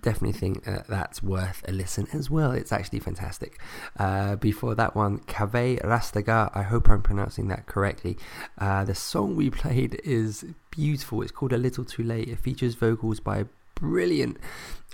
Definitely 0.00 0.38
think 0.38 0.66
uh, 0.66 0.82
that's 0.88 1.22
worth 1.22 1.62
a 1.68 1.72
listen 1.72 2.06
as 2.12 2.30
well. 2.30 2.52
It's 2.52 2.72
actually 2.72 3.00
fantastic. 3.00 3.60
Uh, 3.98 4.36
before 4.36 4.74
that 4.74 4.94
one, 4.94 5.18
Kaveh 5.20 5.82
Rastegar, 5.82 6.50
I 6.54 6.62
hope 6.62 6.88
I'm 6.88 7.02
pronouncing 7.02 7.48
that 7.48 7.66
correctly. 7.66 8.16
Uh, 8.58 8.84
the 8.84 8.94
song 8.94 9.36
we 9.36 9.50
played 9.62 10.00
is 10.04 10.44
beautiful. 10.70 11.22
It's 11.22 11.32
called 11.32 11.52
A 11.52 11.58
Little 11.58 11.84
Too 11.84 12.02
Late. 12.02 12.28
It 12.28 12.38
features 12.38 12.74
vocals 12.74 13.20
by 13.20 13.44
brilliant 13.74 14.36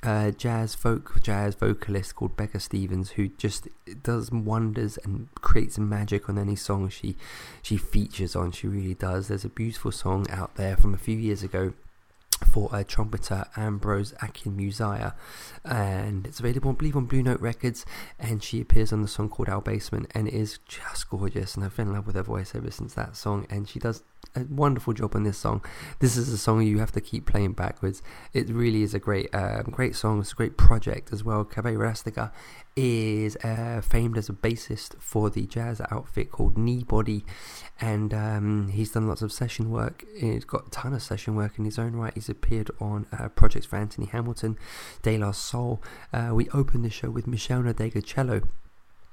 uh, 0.02 0.30
jazz 0.30 0.74
folk 0.74 1.20
jazz 1.22 1.54
vocalist 1.54 2.14
called 2.14 2.36
Becca 2.36 2.60
Stevens 2.60 3.10
who 3.12 3.28
just 3.28 3.66
does 4.02 4.30
wonders 4.30 4.98
and 5.02 5.28
creates 5.34 5.78
magic 5.78 6.28
on 6.28 6.38
any 6.38 6.54
song 6.54 6.88
she 6.88 7.16
she 7.62 7.76
features 7.76 8.36
on. 8.36 8.52
She 8.52 8.68
really 8.68 8.94
does. 8.94 9.28
There's 9.28 9.44
a 9.44 9.48
beautiful 9.48 9.92
song 9.92 10.26
out 10.30 10.54
there 10.56 10.76
from 10.76 10.94
a 10.94 10.98
few 10.98 11.16
years 11.16 11.42
ago 11.42 11.72
for 12.44 12.74
uh, 12.74 12.84
trumpeter 12.84 13.46
Ambrose 13.56 14.12
Akinmusire 14.22 15.14
and 15.64 16.26
it's 16.26 16.40
available 16.40 16.70
I 16.70 16.74
believe 16.74 16.96
on 16.96 17.06
Blue 17.06 17.22
Note 17.22 17.40
Records. 17.40 17.84
And 18.18 18.42
she 18.42 18.60
appears 18.60 18.92
on 18.92 19.02
the 19.02 19.08
song 19.08 19.28
called 19.28 19.48
Our 19.48 19.62
Basement 19.62 20.10
and 20.14 20.28
it 20.28 20.34
is 20.34 20.58
just 20.66 21.08
gorgeous. 21.08 21.54
And 21.54 21.64
I've 21.64 21.76
been 21.76 21.88
in 21.88 21.94
love 21.94 22.06
with 22.06 22.16
her 22.16 22.22
voice 22.22 22.54
ever 22.54 22.70
since 22.70 22.94
that 22.94 23.16
song. 23.16 23.46
And 23.50 23.68
she 23.68 23.78
does 23.78 24.02
a 24.36 24.46
wonderful 24.50 24.92
job 24.92 25.16
on 25.16 25.24
this 25.24 25.38
song. 25.38 25.64
This 26.00 26.16
is 26.16 26.32
a 26.32 26.38
song 26.38 26.62
you 26.62 26.78
have 26.78 26.92
to 26.92 27.00
keep 27.00 27.26
playing 27.26 27.52
backwards. 27.52 28.02
It 28.32 28.48
really 28.48 28.82
is 28.82 28.94
a 28.94 28.98
great, 28.98 29.34
um, 29.34 29.64
great 29.70 29.96
song. 29.96 30.20
It's 30.20 30.32
a 30.32 30.34
great 30.34 30.56
project 30.56 31.12
as 31.12 31.24
well. 31.24 31.44
Kaveh 31.44 31.76
Rastegar 31.76 32.30
is 32.76 33.36
uh, 33.36 33.80
famed 33.80 34.18
as 34.18 34.28
a 34.28 34.34
bassist 34.34 35.00
for 35.00 35.30
the 35.30 35.46
jazz 35.46 35.80
outfit 35.90 36.30
called 36.30 36.56
Kneebody, 36.56 37.24
and 37.80 38.12
um, 38.12 38.68
he's 38.68 38.92
done 38.92 39.08
lots 39.08 39.22
of 39.22 39.32
session 39.32 39.70
work. 39.70 40.04
He's 40.14 40.44
got 40.44 40.66
a 40.66 40.70
ton 40.70 40.92
of 40.92 41.02
session 41.02 41.34
work 41.36 41.58
in 41.58 41.64
his 41.64 41.78
own 41.78 41.94
right. 41.94 42.12
He's 42.14 42.28
appeared 42.28 42.70
on 42.80 43.06
uh, 43.18 43.28
projects 43.28 43.66
for 43.66 43.76
Anthony 43.76 44.06
Hamilton, 44.06 44.58
De 45.02 45.16
La 45.16 45.32
Soul. 45.32 45.82
Uh, 46.12 46.30
we 46.34 46.48
opened 46.50 46.84
the 46.84 46.90
show 46.90 47.10
with 47.10 47.26
Michelle 47.26 47.46
Meshell 47.46 47.62
Ndegeocello 47.62 48.48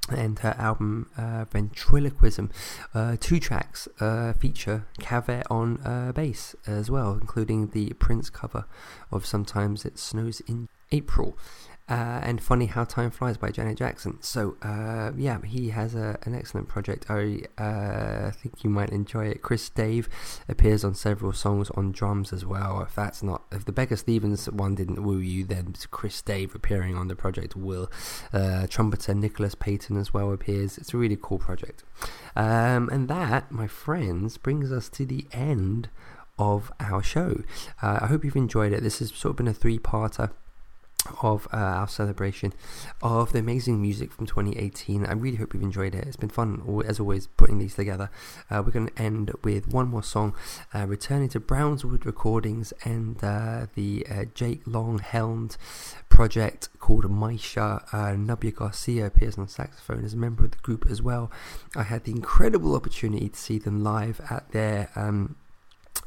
and 0.09 0.39
her 0.39 0.55
album 0.57 1.09
uh, 1.17 1.45
Ventriloquism. 1.45 2.49
Uh, 2.93 3.17
two 3.19 3.39
tracks 3.39 3.88
uh, 3.99 4.34
feature 4.34 4.85
Kaveh 4.99 5.43
on 5.49 5.80
uh, 5.85 6.11
bass 6.11 6.55
as 6.67 6.89
well, 6.89 7.13
including 7.13 7.67
the 7.67 7.91
Prince 7.93 8.30
cover 8.30 8.65
of 9.11 9.25
Sometimes 9.25 9.85
It 9.85 9.97
Snows 9.97 10.41
in 10.41 10.67
April 10.91 11.38
uh, 11.89 12.22
and 12.23 12.41
Funny 12.41 12.68
How 12.68 12.85
Time 12.85 13.11
Flies 13.11 13.38
by 13.38 13.51
Janet 13.51 13.77
Jackson. 13.77 14.18
So, 14.22 14.55
uh, 14.61 15.11
yeah, 15.18 15.39
he 15.43 15.69
has 15.69 15.95
a, 15.95 16.18
an 16.23 16.34
excellent 16.34 16.69
project. 16.69 17.07
I 17.10 17.41
uh, 17.57 18.31
think 18.31 18.64
you 18.64 18.69
might 18.69 18.89
enjoy 18.89 19.27
it. 19.27 19.41
Chris 19.41 19.69
Dave 19.69 20.07
appears 20.47 20.84
on 20.84 20.95
several 20.95 21.34
songs 21.34 21.69
on 21.72 21.91
drums 21.91 22.31
as 22.31 22.45
well. 22.45 22.81
If 22.81 22.95
that's 22.95 23.22
not, 23.22 23.43
if 23.51 23.65
the 23.65 23.73
Becca 23.73 23.97
Stevens 23.97 24.49
one 24.49 24.76
didn't 24.76 25.03
woo 25.03 25.18
you, 25.18 25.43
then 25.43 25.76
Chris 25.91 26.22
Dave 26.22 26.55
appearing 26.55 26.95
on 26.95 27.10
the 27.10 27.15
project 27.15 27.55
will. 27.55 27.91
Uh, 28.31 28.65
trumpeter 28.68 29.14
Nicholas 29.14 29.55
Payton 29.55 29.97
as 29.97 30.14
well 30.14 30.31
appears. 30.31 30.77
It's 30.77 30.93
a 30.93 30.97
really 30.97 31.18
cool 31.22 31.39
project. 31.39 31.84
Um, 32.35 32.89
and 32.89 33.10
that, 33.10 33.51
my 33.51 33.68
friends, 33.68 34.38
brings 34.38 34.72
us 34.72 34.88
to 34.89 35.05
the 35.05 35.27
end 35.34 35.89
of 36.39 36.72
our 36.80 37.03
show. 37.03 37.43
Uh, 37.81 37.99
I 38.01 38.07
hope 38.07 38.23
you've 38.23 38.35
enjoyed 38.35 38.73
it. 38.73 38.81
This 38.81 38.99
has 38.99 39.14
sort 39.14 39.31
of 39.31 39.35
been 39.38 39.47
a 39.47 39.53
three-parter 39.53 40.31
of 41.21 41.47
uh, 41.53 41.57
our 41.57 41.88
celebration 41.88 42.53
of 43.01 43.31
the 43.34 43.39
amazing 43.39 43.81
music 43.81 44.11
from 44.11 44.25
2018. 44.25 45.05
I 45.05 45.13
really 45.13 45.38
hope 45.38 45.53
you've 45.53 45.63
enjoyed 45.63 45.95
it. 45.95 46.05
It's 46.05 46.15
been 46.15 46.30
fun, 46.30 46.84
as 46.85 46.99
always, 46.99 47.27
putting 47.27 47.59
these 47.59 47.75
together. 47.75 48.09
Uh, 48.49 48.63
we're 48.65 48.71
going 48.71 48.88
to 48.88 49.01
end 49.01 49.31
with 49.43 49.67
one 49.67 49.88
more 49.88 50.03
song, 50.03 50.35
uh, 50.73 50.85
returning 50.88 51.30
to 51.30 51.39
Brownswood 51.39 52.05
Recordings 52.05 52.73
and 52.84 53.23
uh, 53.23 53.67
the 53.75 54.05
uh, 54.09 54.25
Jake 54.34 54.61
Long 54.65 54.99
helmed 54.99 55.57
project 56.09 56.69
called 56.80 57.05
Maisha. 57.05 57.84
Uh, 57.93 58.15
Nubya 58.15 58.55
Garcia 58.55 59.07
appears 59.07 59.38
on 59.38 59.47
saxophone 59.47 60.05
as 60.05 60.13
a 60.13 60.17
member 60.17 60.45
of 60.45 60.51
the 60.51 60.57
group 60.57 60.85
as 60.89 61.01
well. 61.01 61.31
I 61.75 61.84
had 61.84 62.03
the 62.03 62.11
incredible 62.11 62.75
opportunity 62.75 63.30
to 63.30 63.38
see 63.38 63.57
them 63.57 63.84
live 63.84 64.21
at 64.30 64.51
their 64.51 64.89
um, 64.95 65.35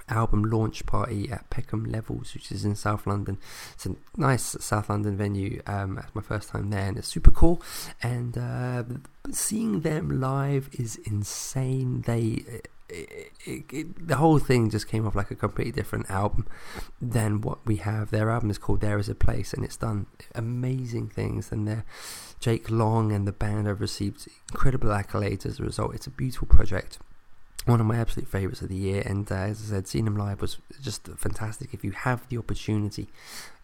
album 0.08 0.44
launch 0.44 0.86
party 0.86 1.30
at 1.30 1.48
Peckham 1.50 1.84
Levels, 1.84 2.34
which 2.34 2.52
is 2.52 2.64
in 2.64 2.76
South 2.76 3.06
London. 3.06 3.38
It's 3.74 3.86
a 3.86 3.96
nice 4.16 4.56
South 4.60 4.88
London 4.88 5.16
venue. 5.16 5.62
Um, 5.66 5.98
it's 5.98 6.14
my 6.14 6.22
first 6.22 6.50
time 6.50 6.70
there, 6.70 6.86
and 6.86 6.98
it's 6.98 7.08
super 7.08 7.30
cool. 7.30 7.62
And 8.02 8.38
uh, 8.38 8.84
seeing 9.30 9.80
them 9.80 10.20
live 10.20 10.68
is 10.72 10.96
insane. 10.96 12.02
They 12.02 12.62
it, 12.88 13.32
it, 13.44 13.64
it, 13.72 14.08
the 14.08 14.16
whole 14.16 14.38
thing 14.38 14.70
just 14.70 14.88
came 14.88 15.06
off 15.06 15.16
like 15.16 15.30
a 15.30 15.34
completely 15.34 15.72
different 15.72 16.08
album 16.10 16.46
than 17.00 17.40
what 17.40 17.64
we 17.66 17.76
have. 17.76 18.10
Their 18.10 18.30
album 18.30 18.50
is 18.50 18.58
called 18.58 18.80
There 18.80 18.98
Is 18.98 19.08
a 19.08 19.14
Place, 19.14 19.52
and 19.52 19.64
it's 19.64 19.76
done 19.76 20.06
amazing 20.34 21.08
things. 21.08 21.50
And 21.50 21.66
their 21.66 21.84
Jake 22.38 22.70
Long 22.70 23.12
and 23.12 23.26
the 23.26 23.32
band 23.32 23.66
have 23.66 23.80
received 23.80 24.28
incredible 24.50 24.90
accolades 24.90 25.44
as 25.44 25.58
a 25.58 25.64
result. 25.64 25.94
It's 25.94 26.06
a 26.06 26.10
beautiful 26.10 26.46
project 26.46 26.98
one 27.64 27.80
of 27.80 27.86
my 27.86 27.98
absolute 27.98 28.28
favourites 28.28 28.62
of 28.62 28.68
the 28.68 28.76
year. 28.76 29.02
And 29.04 29.30
uh, 29.30 29.34
as 29.34 29.62
I 29.62 29.76
said, 29.76 29.88
seeing 29.88 30.04
them 30.04 30.16
live 30.16 30.40
was 30.40 30.58
just 30.80 31.08
fantastic. 31.16 31.74
If 31.74 31.84
you 31.84 31.92
have 31.92 32.28
the 32.28 32.38
opportunity, 32.38 33.08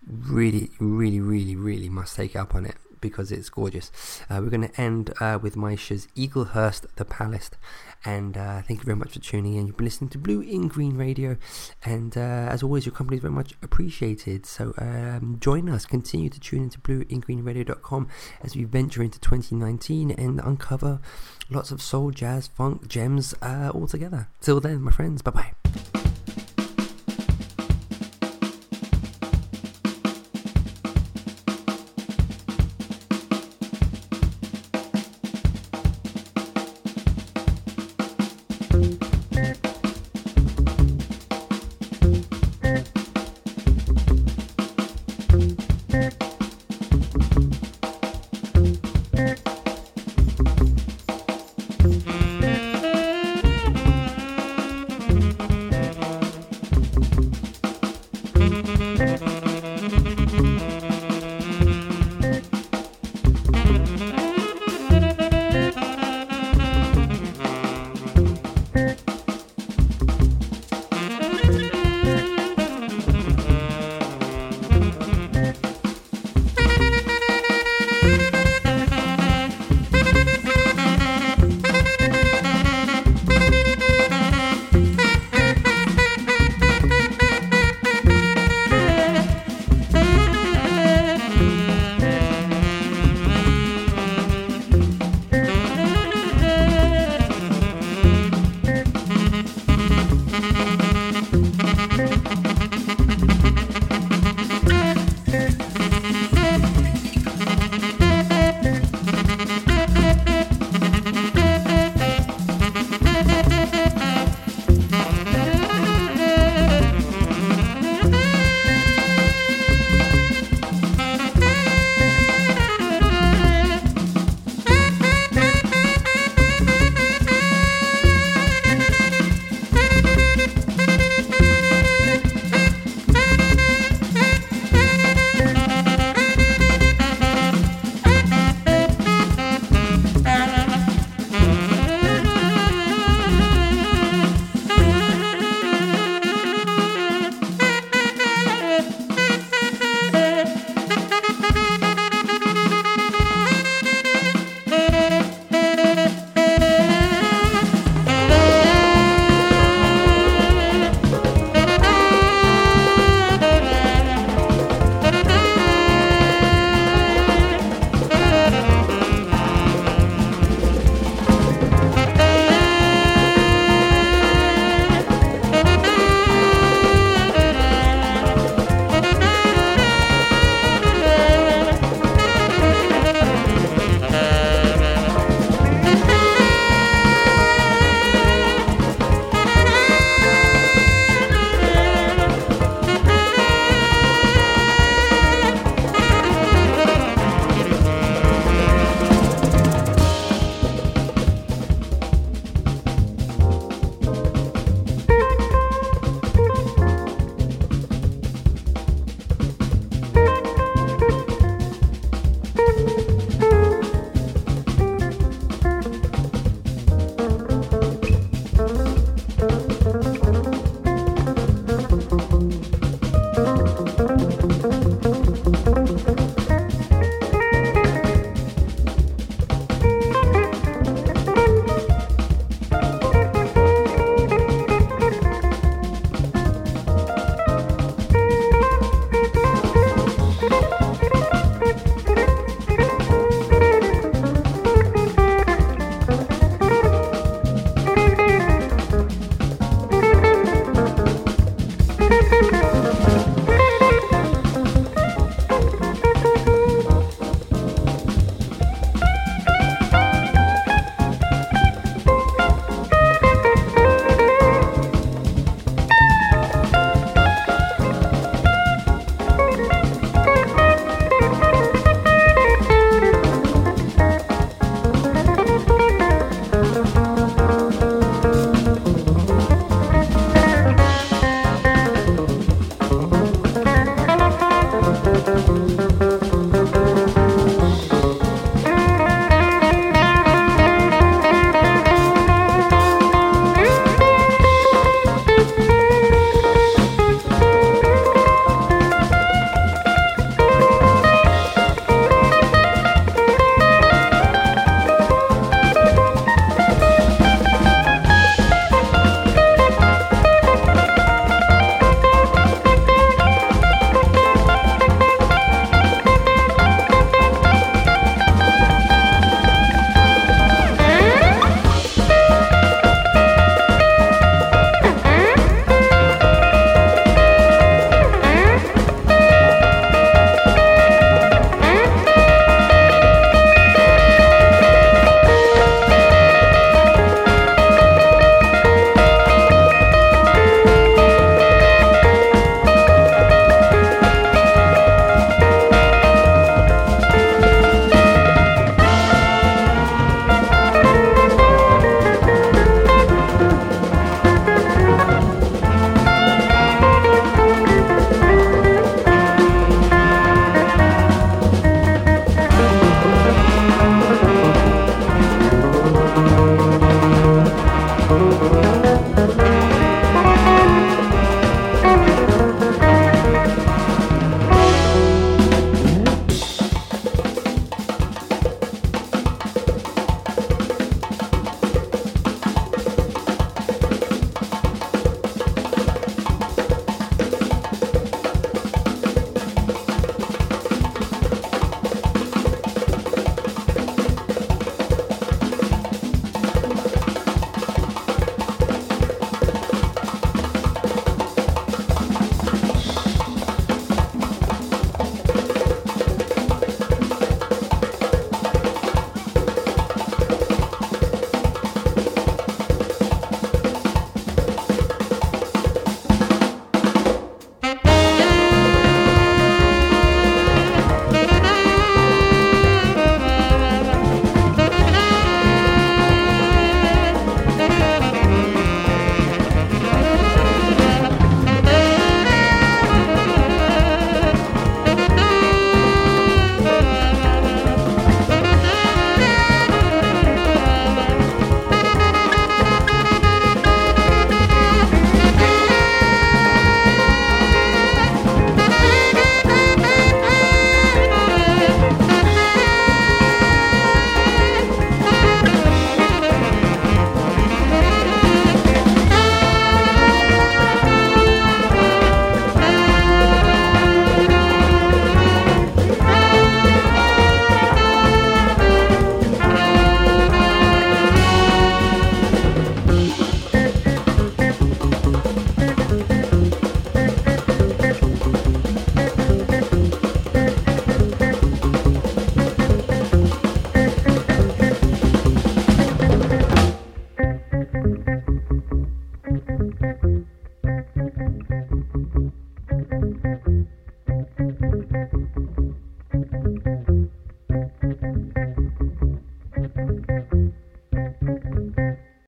really, 0.07 0.71
really, 0.81 1.21
really, 1.21 1.57
really 1.57 1.89
must 1.89 2.17
take 2.17 2.35
up 2.35 2.55
on 2.55 2.67
it 2.67 2.77
because 3.03 3.31
it's 3.31 3.51
gorgeous. 3.51 3.91
Uh, 4.31 4.41
we're 4.43 4.49
going 4.49 4.67
to 4.67 4.81
end 4.81 5.13
uh, 5.21 5.39
with 5.43 5.57
Maisha's 5.57 6.07
Eaglehurst 6.17 6.87
the 6.97 7.05
Palace. 7.05 7.51
And 8.05 8.37
uh, 8.37 8.63
thank 8.63 8.81
you 8.81 8.85
very 8.85 8.97
much 8.97 9.13
for 9.13 9.21
tuning 9.21 9.55
in. 9.55 9.67
You've 9.67 9.77
been 9.77 9.85
listening 9.85 10.11
to 10.11 10.19
Blue 10.19 10.41
in 10.41 10.69
Green 10.69 10.97
Radio. 10.97 11.37
And 11.85 12.17
uh, 12.17 12.21
as 12.51 12.63
always, 12.63 12.87
your 12.87 12.95
company 12.95 13.17
is 13.17 13.23
very 13.23 13.35
much 13.35 13.53
appreciated. 13.63 14.47
So 14.47 14.73
um, 14.79 15.37
join 15.41 15.69
us. 15.69 15.85
Continue 15.85 16.31
to 16.31 16.41
tune 16.41 16.63
into 16.63 16.79
blueingreenradio.com 16.81 18.09
as 18.43 18.57
we 18.57 18.65
venture 18.65 19.03
into 19.03 19.21
2019 19.21 20.11
and 20.13 20.41
uncover 20.41 21.01
lots 21.51 21.71
of 21.71 21.83
soul, 21.83 22.11
jazz, 22.11 22.49
funk, 22.49 22.89
gems 22.89 23.35
uh, 23.43 23.71
all 23.75 23.87
together. 23.87 24.29
Till 24.41 24.61
then, 24.61 24.83
my 24.83 24.93
friends, 24.93 25.23
bye 25.23 25.31
bye. 25.31 26.02